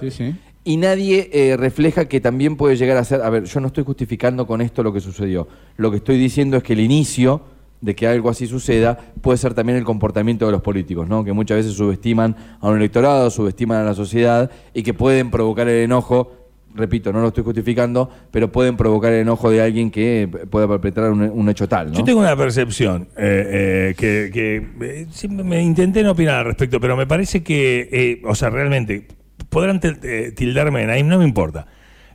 Y 0.64 0.78
nadie 0.78 1.30
eh, 1.32 1.56
refleja 1.56 2.06
que 2.06 2.20
también 2.20 2.56
puede 2.56 2.74
llegar 2.74 2.96
a 2.96 3.04
ser, 3.04 3.22
a 3.22 3.30
ver, 3.30 3.44
yo 3.44 3.60
no 3.60 3.68
estoy 3.68 3.84
justificando 3.84 4.44
con 4.48 4.60
esto 4.60 4.82
lo 4.82 4.92
que 4.92 4.98
sucedió. 4.98 5.46
Lo 5.76 5.92
que 5.92 5.98
estoy 5.98 6.18
diciendo 6.18 6.56
es 6.56 6.64
que 6.64 6.72
el 6.72 6.80
inicio 6.80 7.42
de 7.82 7.94
que 7.94 8.06
algo 8.06 8.30
así 8.30 8.46
suceda 8.46 8.96
puede 9.20 9.36
ser 9.36 9.52
también 9.52 9.76
el 9.76 9.84
comportamiento 9.84 10.46
de 10.46 10.52
los 10.52 10.62
políticos, 10.62 11.08
¿no? 11.08 11.24
Que 11.24 11.32
muchas 11.32 11.58
veces 11.58 11.74
subestiman 11.74 12.34
a 12.60 12.68
un 12.68 12.78
electorado, 12.78 13.28
subestiman 13.28 13.82
a 13.82 13.84
la 13.84 13.94
sociedad 13.94 14.50
y 14.72 14.82
que 14.82 14.94
pueden 14.94 15.30
provocar 15.30 15.68
el 15.68 15.84
enojo, 15.84 16.32
repito, 16.74 17.12
no 17.12 17.20
lo 17.20 17.28
estoy 17.28 17.44
justificando, 17.44 18.08
pero 18.30 18.50
pueden 18.50 18.76
provocar 18.76 19.12
el 19.12 19.20
enojo 19.20 19.50
de 19.50 19.60
alguien 19.60 19.90
que 19.90 20.28
pueda 20.48 20.66
perpetrar 20.68 21.10
un, 21.10 21.22
un 21.22 21.48
hecho 21.48 21.68
tal, 21.68 21.90
¿no? 21.90 21.98
Yo 21.98 22.04
tengo 22.04 22.20
una 22.20 22.36
percepción 22.36 23.08
eh, 23.16 23.90
eh, 23.90 23.94
que, 23.98 24.30
que, 24.32 24.56
eh, 24.80 25.28
me 25.28 25.60
intenté 25.62 26.02
no 26.02 26.12
opinar 26.12 26.36
al 26.36 26.44
respecto, 26.46 26.80
pero 26.80 26.96
me 26.96 27.06
parece 27.06 27.42
que, 27.42 27.88
eh, 27.92 28.22
o 28.24 28.34
sea, 28.34 28.48
realmente, 28.48 29.08
podrán 29.48 29.80
eh, 29.82 30.32
tildarme 30.34 30.82
en 30.82 30.90
ahí, 30.90 31.02
no 31.02 31.18
me 31.18 31.24
importa. 31.24 31.66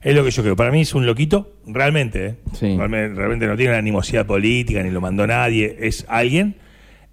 Es 0.07 0.15
lo 0.15 0.23
que 0.23 0.31
yo 0.31 0.41
creo. 0.41 0.55
Para 0.55 0.71
mí 0.71 0.79
es 0.79 0.95
un 0.95 1.05
loquito, 1.05 1.57
realmente. 1.65 2.25
¿eh? 2.27 2.35
Realmente, 2.77 3.13
realmente 3.13 3.45
no 3.45 3.57
tiene 3.57 3.71
una 3.71 3.79
animosidad 3.79 4.25
política, 4.25 4.81
ni 4.81 4.89
lo 4.89 5.01
mandó 5.01 5.27
nadie, 5.27 5.75
es 5.81 6.05
alguien. 6.07 6.55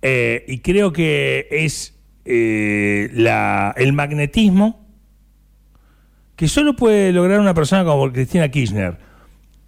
Eh, 0.00 0.44
y 0.46 0.58
creo 0.58 0.92
que 0.92 1.48
es 1.50 1.98
eh, 2.24 3.10
la, 3.12 3.74
el 3.76 3.94
magnetismo 3.94 4.86
que 6.36 6.46
solo 6.46 6.76
puede 6.76 7.12
lograr 7.12 7.40
una 7.40 7.52
persona 7.52 7.84
como 7.84 8.12
Cristina 8.12 8.48
Kirchner. 8.48 8.96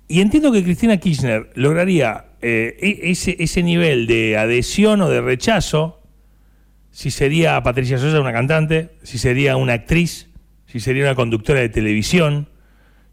Y 0.06 0.20
entiendo 0.20 0.52
que 0.52 0.62
Cristina 0.62 0.98
Kirchner 0.98 1.50
lograría 1.56 2.26
e- 2.40 2.76
ese, 3.02 3.34
ese 3.40 3.64
nivel 3.64 4.06
de 4.06 4.36
adhesión 4.36 5.00
o 5.00 5.08
de 5.08 5.20
rechazo 5.20 6.00
si 6.92 7.10
sería 7.10 7.60
Patricia 7.64 7.98
Sosa 7.98 8.20
una 8.20 8.32
cantante, 8.32 8.90
si 9.02 9.18
sería 9.18 9.56
una 9.56 9.72
actriz, 9.72 10.28
si 10.66 10.78
sería 10.78 11.02
una 11.02 11.16
conductora 11.16 11.58
de 11.58 11.68
televisión. 11.68 12.50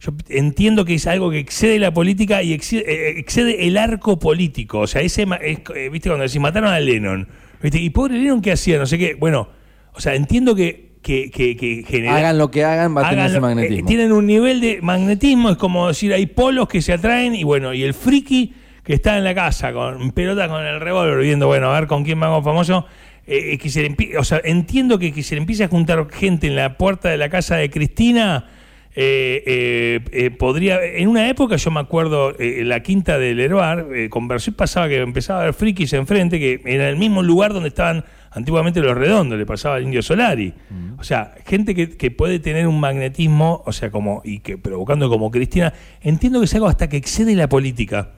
Yo 0.05 0.11
entiendo 0.27 0.83
que 0.83 0.95
es 0.95 1.07
algo 1.07 1.31
que 1.31 1.39
excede 1.39 1.79
la 1.79 1.93
política 1.93 2.43
y 2.43 2.51
excede, 2.51 2.83
eh, 2.87 3.19
excede 3.19 3.67
el 3.67 3.77
arco 3.77 4.19
político. 4.19 4.79
O 4.79 4.87
sea, 4.87 5.01
ese, 5.01 5.25
es, 5.41 5.59
eh, 5.75 5.89
viste, 5.89 6.09
cuando 6.09 6.23
decís 6.25 6.41
mataron 6.41 6.71
a 6.73 6.79
Lennon, 6.81 7.25
¿viste? 7.61 7.79
y 7.79 7.89
pobre 7.89 8.15
Lennon, 8.17 8.41
¿qué 8.41 8.51
hacía? 8.51 8.77
No 8.77 8.85
sé 8.85 8.97
qué. 8.97 9.13
Bueno, 9.15 9.47
o 9.93 10.01
sea, 10.01 10.15
entiendo 10.15 10.55
que, 10.55 10.91
que, 11.01 11.31
que, 11.31 11.55
que 11.55 11.85
genera- 11.87 12.17
Hagan 12.17 12.37
lo 12.37 12.51
que 12.51 12.65
hagan, 12.65 12.97
va 12.97 13.07
a 13.07 13.09
tener 13.11 13.27
ese 13.27 13.39
magnetismo. 13.39 13.79
eh, 13.79 13.83
tienen 13.87 14.11
un 14.11 14.25
nivel 14.25 14.59
de 14.59 14.79
magnetismo, 14.81 15.51
es 15.51 15.57
como 15.57 15.87
decir, 15.87 16.11
hay 16.13 16.25
polos 16.25 16.67
que 16.67 16.81
se 16.81 16.91
atraen 16.91 17.33
y 17.33 17.45
bueno, 17.45 17.73
y 17.73 17.83
el 17.83 17.93
friki 17.93 18.53
que 18.83 18.95
está 18.95 19.17
en 19.17 19.23
la 19.23 19.33
casa 19.33 19.71
con 19.71 20.11
pelota 20.11 20.49
con 20.49 20.65
el 20.65 20.81
revólver 20.81 21.19
viendo, 21.23 21.47
bueno, 21.47 21.71
a 21.73 21.79
ver 21.79 21.87
con 21.87 22.03
quién 22.03 22.19
me 22.19 22.25
hago 22.25 22.43
famoso, 22.43 22.85
eh, 23.25 23.57
que 23.57 23.69
se 23.69 23.83
le 23.83 24.17
o 24.17 24.23
sea, 24.25 24.41
entiendo 24.43 24.99
que, 24.99 25.13
que 25.13 25.23
se 25.23 25.35
le 25.35 25.39
empiece 25.39 25.63
a 25.63 25.69
juntar 25.69 26.05
gente 26.11 26.47
en 26.47 26.57
la 26.57 26.77
puerta 26.77 27.07
de 27.07 27.15
la 27.17 27.29
casa 27.29 27.55
de 27.55 27.69
Cristina. 27.69 28.49
Eh, 28.95 29.43
eh, 29.47 29.99
eh, 30.11 30.29
podría 30.31 30.83
en 30.83 31.07
una 31.07 31.27
época 31.27 31.55
yo 31.55 31.71
me 31.71 31.79
acuerdo 31.79 32.31
eh, 32.39 32.59
en 32.61 32.69
la 32.69 32.83
quinta 32.83 33.17
del 33.17 33.39
Heroar 33.39 33.87
eh, 33.93 34.07
conversó 34.09 34.51
y 34.51 34.53
pasaba 34.53 34.87
que 34.87 34.97
empezaba 34.97 35.39
a 35.39 35.41
haber 35.43 35.55
frikis 35.55 35.93
enfrente 35.93 36.39
que 36.39 36.61
era 36.65 36.87
el 36.89 36.97
mismo 36.97 37.23
lugar 37.23 37.53
donde 37.53 37.69
estaban 37.69 38.05
antiguamente 38.29 38.81
los 38.81 38.95
redondos 38.95 39.37
le 39.39 39.45
pasaba 39.47 39.75
al 39.75 39.83
Indio 39.83 40.01
Solari. 40.03 40.53
O 40.99 41.03
sea 41.03 41.33
gente 41.45 41.73
que, 41.73 41.97
que 41.97 42.11
puede 42.11 42.39
tener 42.39 42.67
un 42.67 42.79
magnetismo 42.79 43.63
o 43.65 43.71
sea 43.71 43.89
como 43.89 44.21
y 44.23 44.39
que 44.39 44.57
provocando 44.59 45.09
como 45.09 45.31
Cristina 45.31 45.73
entiendo 46.01 46.39
que 46.39 46.45
es 46.45 46.53
algo 46.53 46.67
hasta 46.67 46.87
que 46.87 46.97
excede 46.97 47.35
la 47.35 47.49
política. 47.49 48.11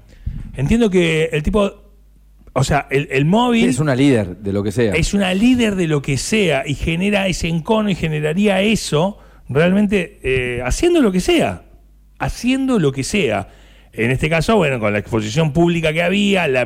Entiendo 0.57 0.89
que 0.89 1.29
el 1.31 1.41
tipo 1.41 1.71
o 2.51 2.63
sea 2.65 2.87
el, 2.91 3.07
el 3.11 3.23
móvil 3.25 3.69
Es 3.69 3.79
una 3.79 3.95
líder 3.95 4.37
de 4.37 4.51
lo 4.51 4.61
que 4.63 4.71
sea. 4.73 4.93
es 4.93 5.13
una 5.13 5.33
líder 5.33 5.75
de 5.75 5.87
lo 5.87 6.01
que 6.01 6.17
sea 6.17 6.63
y 6.67 6.75
genera 6.75 7.27
ese 7.27 7.47
encono 7.47 7.89
y 7.89 7.95
generaría 7.95 8.61
eso 8.61 9.19
realmente 9.49 10.19
eh, 10.23 10.61
haciendo 10.63 11.01
lo 11.01 11.11
que 11.11 11.19
sea, 11.19 11.63
haciendo 12.19 12.79
lo 12.79 12.91
que 12.91 13.03
sea. 13.03 13.49
En 13.93 14.11
este 14.11 14.29
caso, 14.29 14.57
bueno, 14.57 14.79
con 14.79 14.91
la 14.93 14.99
exposición 14.99 15.53
pública 15.53 15.93
que 15.93 16.03
había, 16.03 16.47
la, 16.47 16.65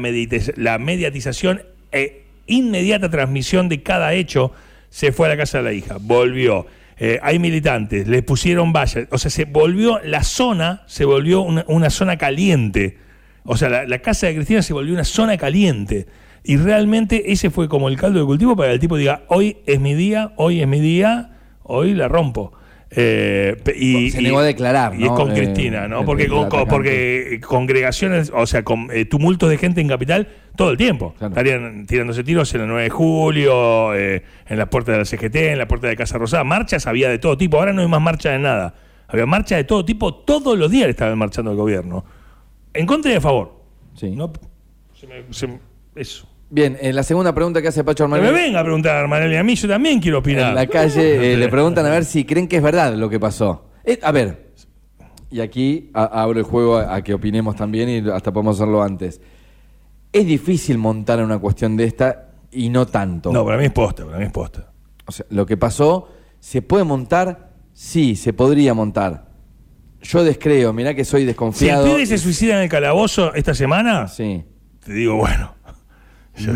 la 0.55 0.77
mediatización 0.79 1.61
e 1.91 2.23
inmediata 2.47 3.09
transmisión 3.09 3.69
de 3.69 3.83
cada 3.83 4.13
hecho, 4.13 4.51
se 4.89 5.11
fue 5.11 5.27
a 5.27 5.29
la 5.29 5.37
casa 5.37 5.59
de 5.59 5.63
la 5.63 5.73
hija, 5.73 5.97
volvió. 5.99 6.65
Eh, 6.97 7.19
hay 7.21 7.39
militantes, 7.39 8.07
les 8.07 8.23
pusieron 8.23 8.73
vallas, 8.73 9.07
o 9.11 9.17
sea, 9.17 9.31
se 9.31 9.45
volvió, 9.45 10.01
la 10.03 10.23
zona 10.23 10.83
se 10.85 11.05
volvió 11.05 11.41
una, 11.41 11.63
una 11.67 11.89
zona 11.89 12.17
caliente. 12.17 12.97
O 13.45 13.55
sea, 13.55 13.85
la 13.85 13.99
casa 13.99 14.27
de 14.27 14.35
Cristina 14.35 14.61
se 14.61 14.73
volvió 14.73 14.93
una 14.93 15.05
zona 15.05 15.37
caliente. 15.37 16.07
Y 16.43 16.57
realmente 16.57 17.31
ese 17.31 17.49
fue 17.49 17.67
como 17.67 17.89
el 17.89 17.97
caldo 17.97 18.19
de 18.19 18.25
cultivo 18.25 18.55
para 18.55 18.69
que 18.69 18.73
el 18.75 18.79
tipo 18.79 18.97
diga, 18.97 19.23
hoy 19.27 19.57
es 19.65 19.79
mi 19.79 19.93
día, 19.93 20.33
hoy 20.35 20.61
es 20.61 20.67
mi 20.67 20.79
día, 20.79 21.37
hoy 21.63 21.93
la 21.93 22.07
rompo. 22.07 22.53
Eh, 22.91 23.55
y, 23.75 24.09
Se 24.09 24.21
negó 24.21 24.39
a 24.39 24.43
declarar, 24.43 24.95
Y 24.99 25.03
es 25.03 25.09
con 25.11 25.31
Eh, 25.31 25.35
Cristina, 25.35 25.87
¿no? 25.87 26.05
Porque, 26.05 26.27
con- 26.27 26.49
porque 26.67 27.39
congregaciones, 27.45 28.31
o 28.33 28.47
sea, 28.47 28.63
con, 28.63 28.89
eh, 28.91 29.05
tumultos 29.05 29.49
de 29.49 29.57
gente 29.57 29.79
en 29.81 29.87
Capital 29.87 30.27
todo 30.55 30.71
el 30.71 30.77
tiempo. 30.77 31.13
Estarían 31.21 31.85
tirándose 31.85 32.23
tiros 32.23 32.53
en 32.55 32.61
el 32.61 32.67
9 32.67 32.83
de 32.83 32.89
julio, 32.89 33.93
eh, 33.95 34.23
en 34.47 34.57
la 34.57 34.69
puerta 34.69 34.91
de 34.91 34.97
la 34.99 35.05
CGT, 35.05 35.35
en 35.51 35.57
la 35.59 35.67
puerta 35.67 35.87
de 35.87 35.95
Casa 35.95 36.17
Rosada. 36.17 36.43
Marchas 36.43 36.87
había 36.87 37.09
de 37.09 37.19
todo 37.19 37.37
tipo. 37.37 37.57
Ahora 37.57 37.73
no 37.73 37.81
hay 37.81 37.87
más 37.87 38.01
marcha 38.01 38.31
de 38.31 38.39
nada. 38.39 38.73
Había 39.07 39.25
marchas 39.25 39.57
de 39.57 39.63
todo 39.63 39.83
tipo. 39.83 40.13
Todos 40.15 40.57
los 40.57 40.69
días 40.71 40.87
estaban 40.89 41.17
marchando 41.17 41.51
el 41.51 41.57
gobierno. 41.57 42.05
En 42.73 42.85
contra 42.85 43.11
y 43.11 43.15
a 43.15 43.21
favor. 43.21 43.59
Sí. 43.95 44.11
No, 44.11 44.31
se 44.93 45.07
me- 45.07 45.23
se 45.33 45.47
me- 45.47 45.59
eso. 45.95 46.28
Bien, 46.51 46.77
en 46.81 46.95
la 46.95 47.03
segunda 47.03 47.33
pregunta 47.33 47.61
que 47.61 47.67
hace 47.67 47.83
Pacho 47.83 48.05
Que 48.09 48.19
me 48.21 48.31
venga 48.31 48.59
a 48.59 48.63
preguntar, 48.63 49.07
Manelli. 49.07 49.35
A 49.35 49.43
mí 49.43 49.55
yo 49.55 49.67
también 49.67 49.99
quiero 49.99 50.19
opinar. 50.19 50.49
En 50.49 50.55
la 50.55 50.65
calle 50.67 51.33
eh, 51.33 51.37
le 51.37 51.47
preguntan 51.47 51.85
a 51.85 51.89
ver 51.89 52.05
si 52.05 52.25
creen 52.25 52.47
que 52.47 52.57
es 52.57 52.63
verdad 52.63 52.93
lo 52.95 53.07
que 53.09 53.19
pasó. 53.19 53.69
Eh, 53.83 53.99
a 54.01 54.11
ver, 54.11 54.53
y 55.29 55.41
aquí 55.41 55.91
a- 55.93 56.05
abro 56.23 56.39
el 56.39 56.45
juego 56.45 56.77
a, 56.77 56.95
a 56.95 57.03
que 57.03 57.13
opinemos 57.13 57.55
también 57.55 57.89
y 57.89 58.09
hasta 58.09 58.33
podemos 58.33 58.55
hacerlo 58.57 58.81
antes. 58.81 59.21
Es 60.11 60.25
difícil 60.25 60.79
montar 60.79 61.23
una 61.23 61.37
cuestión 61.37 61.77
de 61.77 61.83
esta 61.83 62.31
y 62.51 62.69
no 62.69 62.87
tanto. 62.87 63.31
No, 63.31 63.45
para 63.45 63.57
mí 63.59 63.65
es 63.65 63.71
posta, 63.71 64.05
para 64.05 64.17
mí 64.17 64.23
es 64.25 64.31
posta. 64.31 64.71
O 65.05 65.11
sea, 65.11 65.27
lo 65.29 65.45
que 65.45 65.55
pasó, 65.55 66.09
¿se 66.39 66.63
puede 66.63 66.83
montar? 66.83 67.51
Sí, 67.73 68.15
se 68.15 68.33
podría 68.33 68.73
montar. 68.73 69.29
Yo 70.01 70.23
descreo, 70.23 70.73
mirá 70.73 70.95
que 70.95 71.05
soy 71.05 71.19
Si 71.19 71.21
el 71.23 71.27
desconfiado. 71.27 71.85
pibe 71.85 72.05
se 72.07 72.17
suicida 72.17 72.55
en 72.55 72.63
el 72.63 72.69
calabozo 72.69 73.35
esta 73.35 73.53
semana, 73.53 74.07
Sí. 74.07 74.43
te 74.83 74.93
digo, 74.93 75.15
bueno. 75.17 75.53
Yo- 76.39 76.53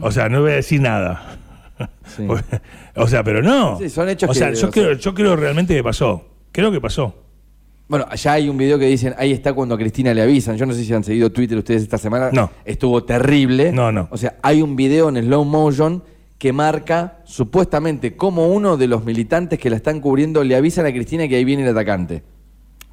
O 0.00 0.10
sea, 0.10 0.28
no 0.28 0.42
voy 0.42 0.52
a 0.52 0.54
decir 0.56 0.80
nada. 0.80 1.36
o 2.96 3.06
sea, 3.06 3.22
pero 3.22 3.42
no. 3.42 3.78
Sí, 3.78 3.88
son 3.90 4.08
hechos 4.08 4.30
o 4.30 4.34
sea, 4.34 4.50
que- 4.50 4.56
yo, 4.56 4.68
o 4.68 4.70
creo, 4.70 4.84
sea- 4.94 4.98
yo 4.98 5.14
creo 5.14 5.36
realmente 5.36 5.74
que 5.74 5.82
pasó. 5.82 6.24
Creo 6.52 6.70
que 6.72 6.80
pasó. 6.80 7.14
Bueno, 7.88 8.06
allá 8.10 8.32
hay 8.32 8.48
un 8.48 8.56
video 8.56 8.78
que 8.78 8.86
dicen, 8.86 9.14
ahí 9.16 9.30
está 9.32 9.52
cuando 9.52 9.74
a 9.76 9.78
Cristina 9.78 10.12
le 10.12 10.22
avisan. 10.22 10.56
Yo 10.56 10.66
no 10.66 10.72
sé 10.72 10.84
si 10.84 10.92
han 10.92 11.04
seguido 11.04 11.30
Twitter 11.30 11.56
ustedes 11.56 11.82
esta 11.82 11.98
semana. 11.98 12.30
No. 12.32 12.50
Estuvo 12.64 13.04
terrible. 13.04 13.70
No, 13.72 13.92
no. 13.92 14.08
O 14.10 14.16
sea, 14.16 14.36
hay 14.42 14.60
un 14.62 14.74
video 14.74 15.08
en 15.08 15.16
slow 15.22 15.44
motion 15.44 16.02
que 16.38 16.52
marca 16.52 17.18
supuestamente 17.24 18.16
como 18.16 18.48
uno 18.48 18.76
de 18.76 18.88
los 18.88 19.04
militantes 19.04 19.58
que 19.58 19.70
la 19.70 19.76
están 19.76 20.00
cubriendo 20.00 20.42
le 20.44 20.56
avisan 20.56 20.84
a 20.86 20.90
Cristina 20.92 21.28
que 21.28 21.36
ahí 21.36 21.44
viene 21.44 21.62
el 21.62 21.68
atacante. 21.68 22.22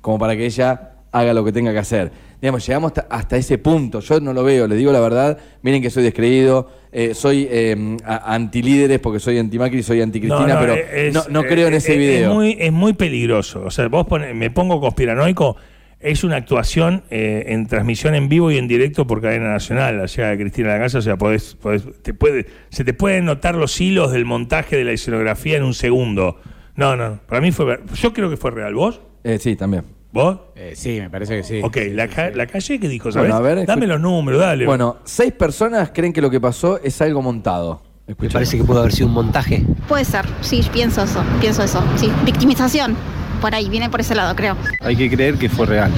Como 0.01 0.19
para 0.19 0.35
que 0.35 0.45
ella 0.45 0.92
haga 1.13 1.33
lo 1.33 1.45
que 1.45 1.51
tenga 1.53 1.71
que 1.71 1.79
hacer. 1.79 2.11
Digamos, 2.41 2.65
llegamos 2.67 2.89
hasta, 2.91 3.07
hasta 3.15 3.37
ese 3.37 3.57
punto. 3.57 4.01
Yo 4.01 4.19
no 4.19 4.33
lo 4.33 4.43
veo, 4.43 4.67
les 4.67 4.77
digo 4.77 4.91
la 4.91 4.99
verdad. 4.99 5.37
Miren 5.61 5.81
que 5.81 5.89
soy 5.89 6.03
descreído, 6.03 6.69
eh, 6.91 7.13
soy 7.13 7.47
eh, 7.49 7.97
antilíderes 8.05 8.99
porque 8.99 9.19
soy 9.19 9.37
anti-Macri, 9.39 9.83
soy 9.83 10.01
anti-Cristina, 10.01 10.59
pero 10.59 10.73
es- 10.75 11.13
no, 11.13 11.23
no 11.29 11.43
creo 11.43 11.67
en 11.67 11.73
es- 11.75 11.83
ese 11.85 11.93
es- 11.93 11.99
video. 11.99 12.29
Es 12.29 12.35
muy, 12.35 12.57
es 12.59 12.71
muy 12.71 12.93
peligroso. 12.93 13.63
O 13.65 13.71
sea, 13.71 13.87
vos 13.87 14.05
pone- 14.07 14.33
me 14.33 14.49
pongo 14.51 14.79
conspiranoico. 14.81 15.55
Es 15.99 16.25
una 16.25 16.35
actuación 16.35 17.03
eh, 17.11 17.45
en 17.47 17.65
transmisión 17.67 18.13
en 18.13 18.27
vivo 18.27 18.51
y 18.51 18.57
en 18.57 18.67
directo 18.67 19.07
por 19.07 19.21
cadena 19.21 19.49
nacional. 19.53 19.97
La 19.99 20.05
llegada 20.07 20.31
de 20.31 20.37
Cristina 20.37 20.71
a 20.71 20.77
la 20.77 20.83
casa, 20.83 20.97
o 20.97 21.01
sea, 21.01 21.15
podés, 21.17 21.57
podés- 21.61 22.01
te 22.01 22.13
puede, 22.13 22.45
se 22.69 22.83
te 22.83 22.93
pueden 22.93 23.23
notar 23.23 23.55
los 23.55 23.79
hilos 23.79 24.11
del 24.11 24.25
montaje 24.25 24.75
de 24.75 24.83
la 24.83 24.91
escenografía 24.91 25.55
en 25.55 25.63
un 25.63 25.73
segundo. 25.73 26.41
No, 26.75 26.97
no, 26.97 27.21
para 27.25 27.39
mí 27.39 27.53
fue. 27.53 27.79
Yo 27.95 28.11
creo 28.11 28.29
que 28.29 28.35
fue 28.35 28.51
real. 28.51 28.73
¿Vos? 28.73 28.99
Eh, 29.23 29.37
sí, 29.39 29.55
también. 29.55 29.83
¿Vos? 30.13 30.37
sí, 30.75 30.99
me 31.01 31.09
parece 31.09 31.37
que 31.37 31.43
sí. 31.43 31.59
Ok, 31.63 31.77
la, 31.91 32.07
ca- 32.07 32.29
la 32.29 32.45
calle 32.47 32.79
que 32.79 32.87
dijo, 32.87 33.11
¿sabes? 33.11 33.29
Bueno, 33.31 33.35
a 33.35 33.55
ver, 33.55 33.65
Dame 33.65 33.87
los 33.87 33.99
números, 33.99 34.39
dale. 34.39 34.65
Bueno, 34.65 34.97
seis 35.03 35.33
personas 35.33 35.89
creen 35.93 36.13
que 36.13 36.21
lo 36.21 36.29
que 36.29 36.39
pasó 36.39 36.79
es 36.81 37.01
algo 37.01 37.21
montado. 37.21 37.81
Me 38.05 38.15
parece 38.29 38.57
que 38.57 38.63
pudo 38.63 38.79
haber 38.79 38.91
sido 38.91 39.07
un 39.07 39.13
montaje. 39.13 39.65
Puede 39.87 40.05
ser, 40.05 40.25
sí, 40.41 40.61
pienso 40.71 41.03
eso, 41.03 41.23
pienso 41.41 41.63
eso, 41.63 41.83
sí. 41.95 42.11
Victimización, 42.25 42.95
por 43.41 43.55
ahí, 43.55 43.69
viene 43.69 43.89
por 43.89 44.01
ese 44.01 44.13
lado, 44.13 44.35
creo. 44.35 44.55
Hay 44.81 44.95
que 44.95 45.09
creer 45.09 45.35
que 45.35 45.49
fue 45.49 45.65
real. 45.65 45.91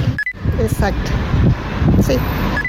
Exacto. 0.60 1.10
Sí. 2.02 2.14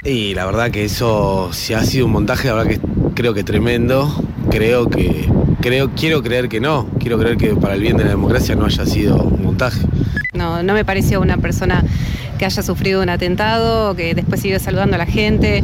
Y 0.04 0.34
la 0.34 0.46
verdad 0.46 0.70
que 0.72 0.84
eso, 0.86 1.50
si 1.54 1.74
ha 1.74 1.84
sido 1.84 2.08
un 2.08 2.12
montaje, 2.12 2.48
la 2.50 2.56
verdad 2.56 2.72
que 2.72 2.80
creo 3.14 3.34
que 3.34 3.44
tremendo. 3.44 4.12
Creo 4.50 4.90
que, 4.90 5.30
creo, 5.62 5.92
quiero 5.96 6.24
creer 6.24 6.48
que 6.50 6.60
no. 6.60 6.88
Quiero 7.00 7.18
creer 7.20 7.38
que 7.38 7.56
para 7.56 7.76
el 7.76 7.82
bien 7.82 7.98
de 7.98 8.04
la 8.06 8.10
democracia 8.12 8.56
no 8.56 8.66
haya 8.66 8.86
sido 8.86 9.22
un 9.24 9.44
montaje. 9.44 9.82
No, 10.38 10.63
no 10.63 10.73
me 10.73 10.86
pareció 10.86 11.19
una 11.19 11.38
persona 11.38 11.84
que 12.38 12.45
haya 12.45 12.62
sufrido 12.62 13.02
un 13.02 13.10
atentado, 13.10 13.95
que 13.95 14.13
después 14.13 14.39
sigue 14.39 14.60
saludando 14.60 14.95
a 14.95 15.00
la 15.00 15.06
gente. 15.06 15.63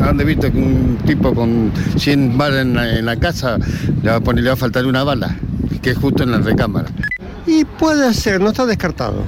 ¿Han 0.00 0.18
visto 0.18 0.52
que 0.52 0.58
un 0.58 0.98
tipo 1.06 1.34
con 1.34 1.72
100 1.96 2.36
balas 2.36 2.62
en 2.62 2.74
la, 2.74 2.98
en 2.98 3.06
la 3.06 3.16
casa 3.16 3.58
le 4.02 4.10
va, 4.10 4.16
a 4.16 4.20
poner, 4.20 4.44
le 4.44 4.50
va 4.50 4.54
a 4.54 4.58
faltar 4.58 4.84
una 4.86 5.02
bala? 5.02 5.36
Que 5.82 5.90
es 5.90 5.98
justo 5.98 6.22
en 6.22 6.32
la 6.32 6.38
recámara. 6.38 6.88
Y 7.46 7.64
puede 7.64 8.12
ser, 8.12 8.40
no 8.40 8.48
está 8.50 8.66
descartado. 8.66 9.24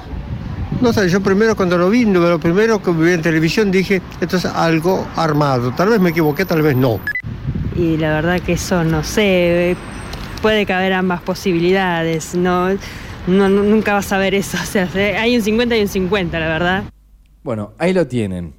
No 0.81 0.93
sé, 0.93 1.09
yo 1.09 1.21
primero 1.21 1.57
cuando 1.57 1.79
lo 1.79 1.91
vi, 1.91 2.05
lo 2.05 2.39
primero 2.39 2.81
que 2.83 2.93
vi 2.93 3.13
en 3.13 3.23
televisión 3.23 3.71
dije, 3.71 4.03
esto 4.21 4.37
es 4.37 4.45
algo 4.45 5.07
armado. 5.17 5.73
Tal 5.73 5.89
vez 5.89 6.01
me 6.01 6.11
equivoqué, 6.11 6.45
tal 6.45 6.63
vez 6.63 6.77
no. 6.77 7.01
Y 7.75 7.97
la 7.97 8.11
verdad 8.11 8.41
que 8.41 8.53
eso, 8.53 8.85
no 8.85 9.03
sé, 9.03 9.77
puede 10.43 10.67
caber 10.67 10.93
ambas 10.93 11.21
posibilidades, 11.21 12.35
no, 12.35 12.69
no, 13.29 13.49
no- 13.49 13.63
nunca 13.63 13.95
vas 13.95 14.13
a 14.13 14.19
ver 14.19 14.35
eso, 14.35 14.59
o 14.63 14.67
sea, 14.67 14.89
se- 14.89 15.17
hay 15.17 15.37
un 15.37 15.43
50 15.43 15.77
y 15.77 15.83
un 15.83 15.89
50, 15.89 16.39
la 16.41 16.49
verdad. 16.49 16.83
Bueno, 17.43 17.73
ahí 17.79 17.93
lo 17.93 18.07
tienen. 18.07 18.53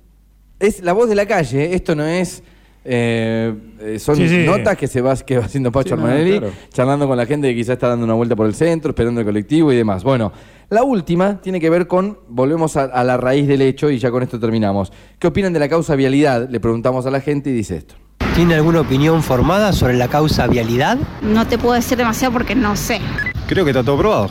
Es 0.59 0.81
la 0.81 0.93
voz 0.93 1.09
de 1.09 1.15
la 1.15 1.25
calle, 1.25 1.73
esto 1.73 1.95
no 1.95 2.03
es... 2.05 2.43
eh, 2.85 3.53
eh, 3.81 3.99
son 3.99 4.15
Sí, 4.15 4.27
sí. 4.27 4.43
notas 4.45 4.77
que 4.77 4.87
se 4.87 5.01
va, 5.01 5.15
que 5.15 5.37
va 5.37 5.45
haciendo 5.45 5.71
Pacho 5.71 5.95
Sí, 5.95 6.01
no, 6.01 6.07
Armanelli, 6.07 6.39
claro. 6.39 6.53
charlando 6.73 7.07
con 7.07 7.17
la 7.17 7.25
gente 7.25 7.49
que 7.49 7.55
quizás 7.55 7.73
está 7.73 7.87
dando 7.89 8.05
una 8.05 8.13
vuelta 8.13 8.35
por 8.35 8.45
el 8.47 8.53
centro, 8.55 8.89
esperando 8.91 9.21
el 9.21 9.25
colectivo 9.25 9.71
y 9.71 9.75
demás. 9.75 10.03
Bueno, 10.03 10.31
la 10.69 10.83
última 10.83 11.39
tiene 11.41 11.59
que 11.59 11.69
ver 11.69 11.87
con, 11.87 12.19
volvemos 12.29 12.75
a, 12.77 12.83
a 12.85 13.03
la 13.03 13.17
raíz 13.17 13.47
del 13.47 13.61
hecho 13.61 13.89
y 13.89 13.99
ya 13.99 14.11
con 14.11 14.23
esto 14.23 14.39
terminamos. 14.39 14.91
¿Qué 15.17 15.27
opinan 15.27 15.53
de 15.53 15.59
la 15.59 15.69
causa 15.69 15.95
vialidad? 15.95 16.49
Le 16.49 16.59
preguntamos 16.59 17.05
a 17.05 17.11
la 17.11 17.21
gente 17.21 17.49
y 17.49 17.53
dice 17.53 17.77
esto. 17.77 17.95
¿Tiene 18.35 18.55
alguna 18.55 18.81
opinión 18.81 19.23
formada 19.23 19.71
sobre 19.73 19.95
la 19.95 20.07
causa 20.07 20.47
vialidad? 20.47 20.97
No 21.21 21.47
te 21.47 21.57
puedo 21.57 21.73
decir 21.75 21.97
demasiado 21.97 22.33
porque 22.33 22.55
no 22.55 22.75
sé. 22.75 22.99
Creo 23.47 23.65
que 23.65 23.71
está 23.71 23.83
todo 23.83 23.97
probado. 23.97 24.29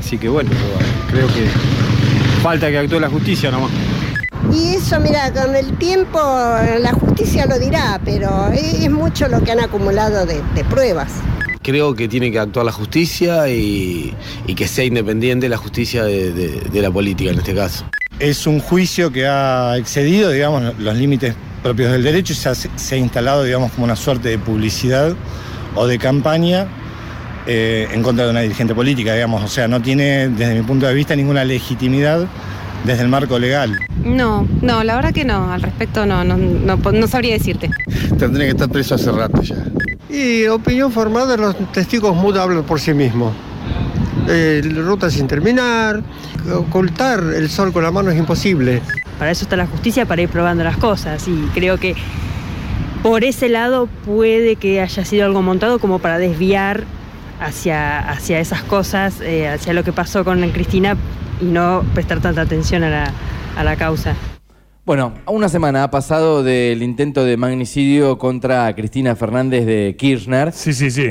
Así 0.00 0.16
que 0.16 0.30
bueno, 0.30 0.50
creo 1.10 1.26
que 1.28 1.46
falta 2.42 2.70
que 2.70 2.78
actúe 2.78 2.98
la 2.98 3.10
justicia 3.10 3.50
nomás. 3.50 3.70
Y 4.50 4.76
eso, 4.76 4.98
mira, 4.98 5.30
con 5.30 5.54
el 5.54 5.76
tiempo 5.76 6.18
la 6.80 6.92
justicia 6.94 7.44
lo 7.44 7.58
dirá, 7.58 8.00
pero 8.02 8.48
es 8.48 8.90
mucho 8.90 9.28
lo 9.28 9.44
que 9.44 9.52
han 9.52 9.60
acumulado 9.60 10.24
de, 10.24 10.40
de 10.54 10.64
pruebas. 10.64 11.12
Creo 11.62 11.94
que 11.94 12.08
tiene 12.08 12.32
que 12.32 12.38
actuar 12.38 12.64
la 12.64 12.72
justicia 12.72 13.46
y, 13.50 14.14
y 14.46 14.54
que 14.54 14.66
sea 14.66 14.84
independiente 14.86 15.50
la 15.50 15.58
justicia 15.58 16.02
de, 16.04 16.32
de- 16.32 16.60
de 16.72 16.80
la 16.82 16.90
política 16.90 17.30
en 17.30 17.38
este 17.38 17.54
caso. 17.54 17.84
Es 18.18 18.46
un 18.46 18.58
juicio 18.60 19.12
que 19.12 19.26
ha 19.26 19.76
excedido, 19.76 20.30
digamos, 20.30 20.78
los 20.78 20.96
límites 20.96 21.34
propios 21.62 21.92
del 21.92 22.02
derecho 22.02 22.32
y 22.32 22.36
se 22.36 22.48
ha, 22.48 22.54
se 22.54 22.94
ha 22.94 22.98
instalado, 22.98 23.44
digamos, 23.44 23.70
como 23.72 23.84
una 23.84 23.96
suerte 23.96 24.30
de 24.30 24.38
publicidad 24.38 25.14
o 25.74 25.86
de 25.86 25.98
campaña 25.98 26.66
eh, 27.52 27.88
en 27.92 28.00
contra 28.04 28.26
de 28.26 28.30
una 28.30 28.42
dirigente 28.42 28.76
política, 28.76 29.12
digamos. 29.12 29.42
O 29.42 29.48
sea, 29.48 29.66
no 29.66 29.82
tiene, 29.82 30.28
desde 30.28 30.54
mi 30.54 30.62
punto 30.62 30.86
de 30.86 30.94
vista, 30.94 31.16
ninguna 31.16 31.42
legitimidad 31.44 32.28
desde 32.84 33.02
el 33.02 33.08
marco 33.08 33.40
legal. 33.40 33.76
No, 34.04 34.46
no, 34.62 34.84
la 34.84 34.94
verdad 34.94 35.12
que 35.12 35.24
no, 35.24 35.52
al 35.52 35.60
respecto 35.60 36.06
no, 36.06 36.22
no, 36.22 36.36
no, 36.36 36.76
no 36.76 37.06
sabría 37.08 37.32
decirte. 37.32 37.68
Tendría 38.16 38.46
que 38.46 38.52
estar 38.52 38.68
preso 38.68 38.94
hace 38.94 39.10
rato 39.10 39.42
ya. 39.42 39.56
Y 40.08 40.46
opinión 40.46 40.92
formada, 40.92 41.36
los 41.36 41.56
testigos 41.72 42.14
mudos 42.14 42.38
hablan 42.38 42.62
por 42.62 42.78
sí 42.78 42.94
mismos. 42.94 43.34
Eh, 44.28 44.62
ruta 44.76 45.10
sin 45.10 45.26
terminar, 45.26 46.04
ocultar 46.54 47.18
el 47.34 47.50
sol 47.50 47.72
con 47.72 47.82
la 47.82 47.90
mano 47.90 48.12
es 48.12 48.16
imposible. 48.16 48.80
Para 49.18 49.32
eso 49.32 49.42
está 49.42 49.56
la 49.56 49.66
justicia, 49.66 50.06
para 50.06 50.22
ir 50.22 50.28
probando 50.28 50.62
las 50.62 50.76
cosas. 50.76 51.26
Y 51.26 51.48
creo 51.52 51.78
que 51.78 51.96
por 53.02 53.24
ese 53.24 53.48
lado 53.48 53.88
puede 54.06 54.54
que 54.54 54.80
haya 54.80 55.04
sido 55.04 55.26
algo 55.26 55.42
montado 55.42 55.80
como 55.80 55.98
para 55.98 56.18
desviar 56.18 56.84
hacia, 57.40 57.98
hacia 58.10 58.38
esas 58.40 58.62
cosas, 58.62 59.20
eh, 59.20 59.48
hacia 59.48 59.72
lo 59.72 59.82
que 59.84 59.92
pasó 59.92 60.24
con 60.24 60.40
Cristina 60.50 60.96
y 61.40 61.46
no 61.46 61.84
prestar 61.94 62.20
tanta 62.20 62.42
atención 62.42 62.84
a 62.84 62.90
la, 62.90 63.12
a 63.56 63.64
la 63.64 63.76
causa. 63.76 64.14
Bueno, 64.86 65.12
una 65.26 65.48
semana 65.48 65.84
ha 65.84 65.90
pasado 65.90 66.42
del 66.42 66.82
intento 66.82 67.24
de 67.24 67.36
magnicidio 67.36 68.18
contra 68.18 68.74
Cristina 68.74 69.14
Fernández 69.14 69.64
de 69.64 69.94
Kirchner. 69.96 70.52
Sí, 70.52 70.72
sí, 70.72 70.90
sí. 70.90 71.06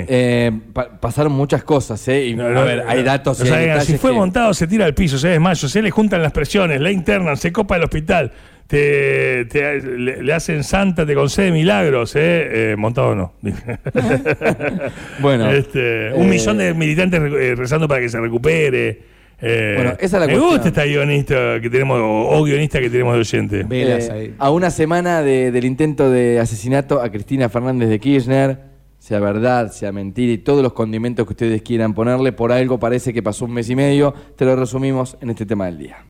pasaron 0.99 1.31
muchas 1.31 1.63
cosas, 1.63 2.05
¿eh? 2.09 2.25
Y, 2.27 2.39
a 2.39 2.43
ver, 2.63 2.83
hay 2.87 3.03
datos 3.03 3.39
O 3.39 3.45
y 3.45 3.47
sea, 3.47 3.75
hay 3.75 3.85
si 3.85 3.97
fue 3.97 4.09
que- 4.11 4.17
montado, 4.17 4.53
se 4.53 4.67
tira 4.67 4.85
al 4.85 4.95
piso, 4.95 5.17
se 5.17 5.29
desmayo, 5.29 5.69
se 5.69 5.81
le 5.81 5.91
juntan 5.91 6.21
las 6.21 6.31
presiones, 6.33 6.81
la 6.81 6.91
internan, 6.91 7.37
se 7.37 7.53
copa 7.53 7.77
el 7.77 7.83
hospital, 7.83 8.33
te, 8.69 9.45
te- 9.45 9.82
le, 9.82 10.21
le 10.21 10.34
hacen 10.34 10.63
santa, 10.63 11.03
te 11.03 11.15
concede 11.15 11.51
milagros, 11.51 12.15
¿eh? 12.15 12.71
Eh, 12.71 12.75
montado 12.77 13.15
no. 13.15 13.34
Bueno, 15.21 15.49
Este, 15.51 16.12
un 16.13 16.27
eh, 16.27 16.29
millón 16.29 16.58
de 16.60 16.73
militantes 16.75 17.19
re- 17.19 17.47
eh, 17.49 17.55
rezando 17.55 17.88
para 17.88 17.99
que 18.01 18.10
se 18.10 18.19
recupere. 18.19 19.01
Eh, 19.41 19.73
Bueno, 19.75 19.91
esa 19.99 20.05
es 20.05 20.12
la 20.13 20.19
me 20.27 20.34
cuestión. 20.34 20.51
gusta 20.51 20.67
esta 20.67 20.86
guionista 20.86 21.60
que 21.62 21.69
tenemos, 21.69 21.99
o, 21.99 22.29
o 22.38 22.43
guionista 22.43 22.79
que 22.79 22.89
tenemos 22.91 23.15
de 23.15 23.19
oyente. 23.21 23.65
Eh, 23.71 24.34
a 24.38 24.51
una 24.51 24.69
semana 24.69 25.23
de- 25.23 25.51
del 25.51 25.65
intento 25.65 26.12
de 26.12 26.39
asesinato 26.39 27.01
a 27.01 27.10
Cristina 27.10 27.49
Fernández 27.49 27.89
de 27.89 27.99
Kirchner, 27.99 28.60
sea 28.99 29.19
verdad, 29.19 29.71
sea 29.71 29.91
mentira 29.91 30.32
y 30.34 30.38
todos 30.39 30.62
los 30.62 30.73
condimentos 30.73 31.25
que 31.25 31.34
ustedes 31.34 31.62
quieran 31.63 31.93
ponerle, 31.95 32.34
por 32.34 32.51
algo 32.51 32.79
parece 32.79 33.13
que 33.13 33.23
pasó 33.23 33.45
un 33.45 33.53
mes 33.53 33.67
y 33.69 33.75
medio, 33.75 34.13
te 34.36 34.45
lo 34.45 34.55
resumimos 34.55 35.17
en 35.21 35.29
este 35.32 35.45
tema 35.45 35.65
del 35.67 35.77
día. 35.79 36.05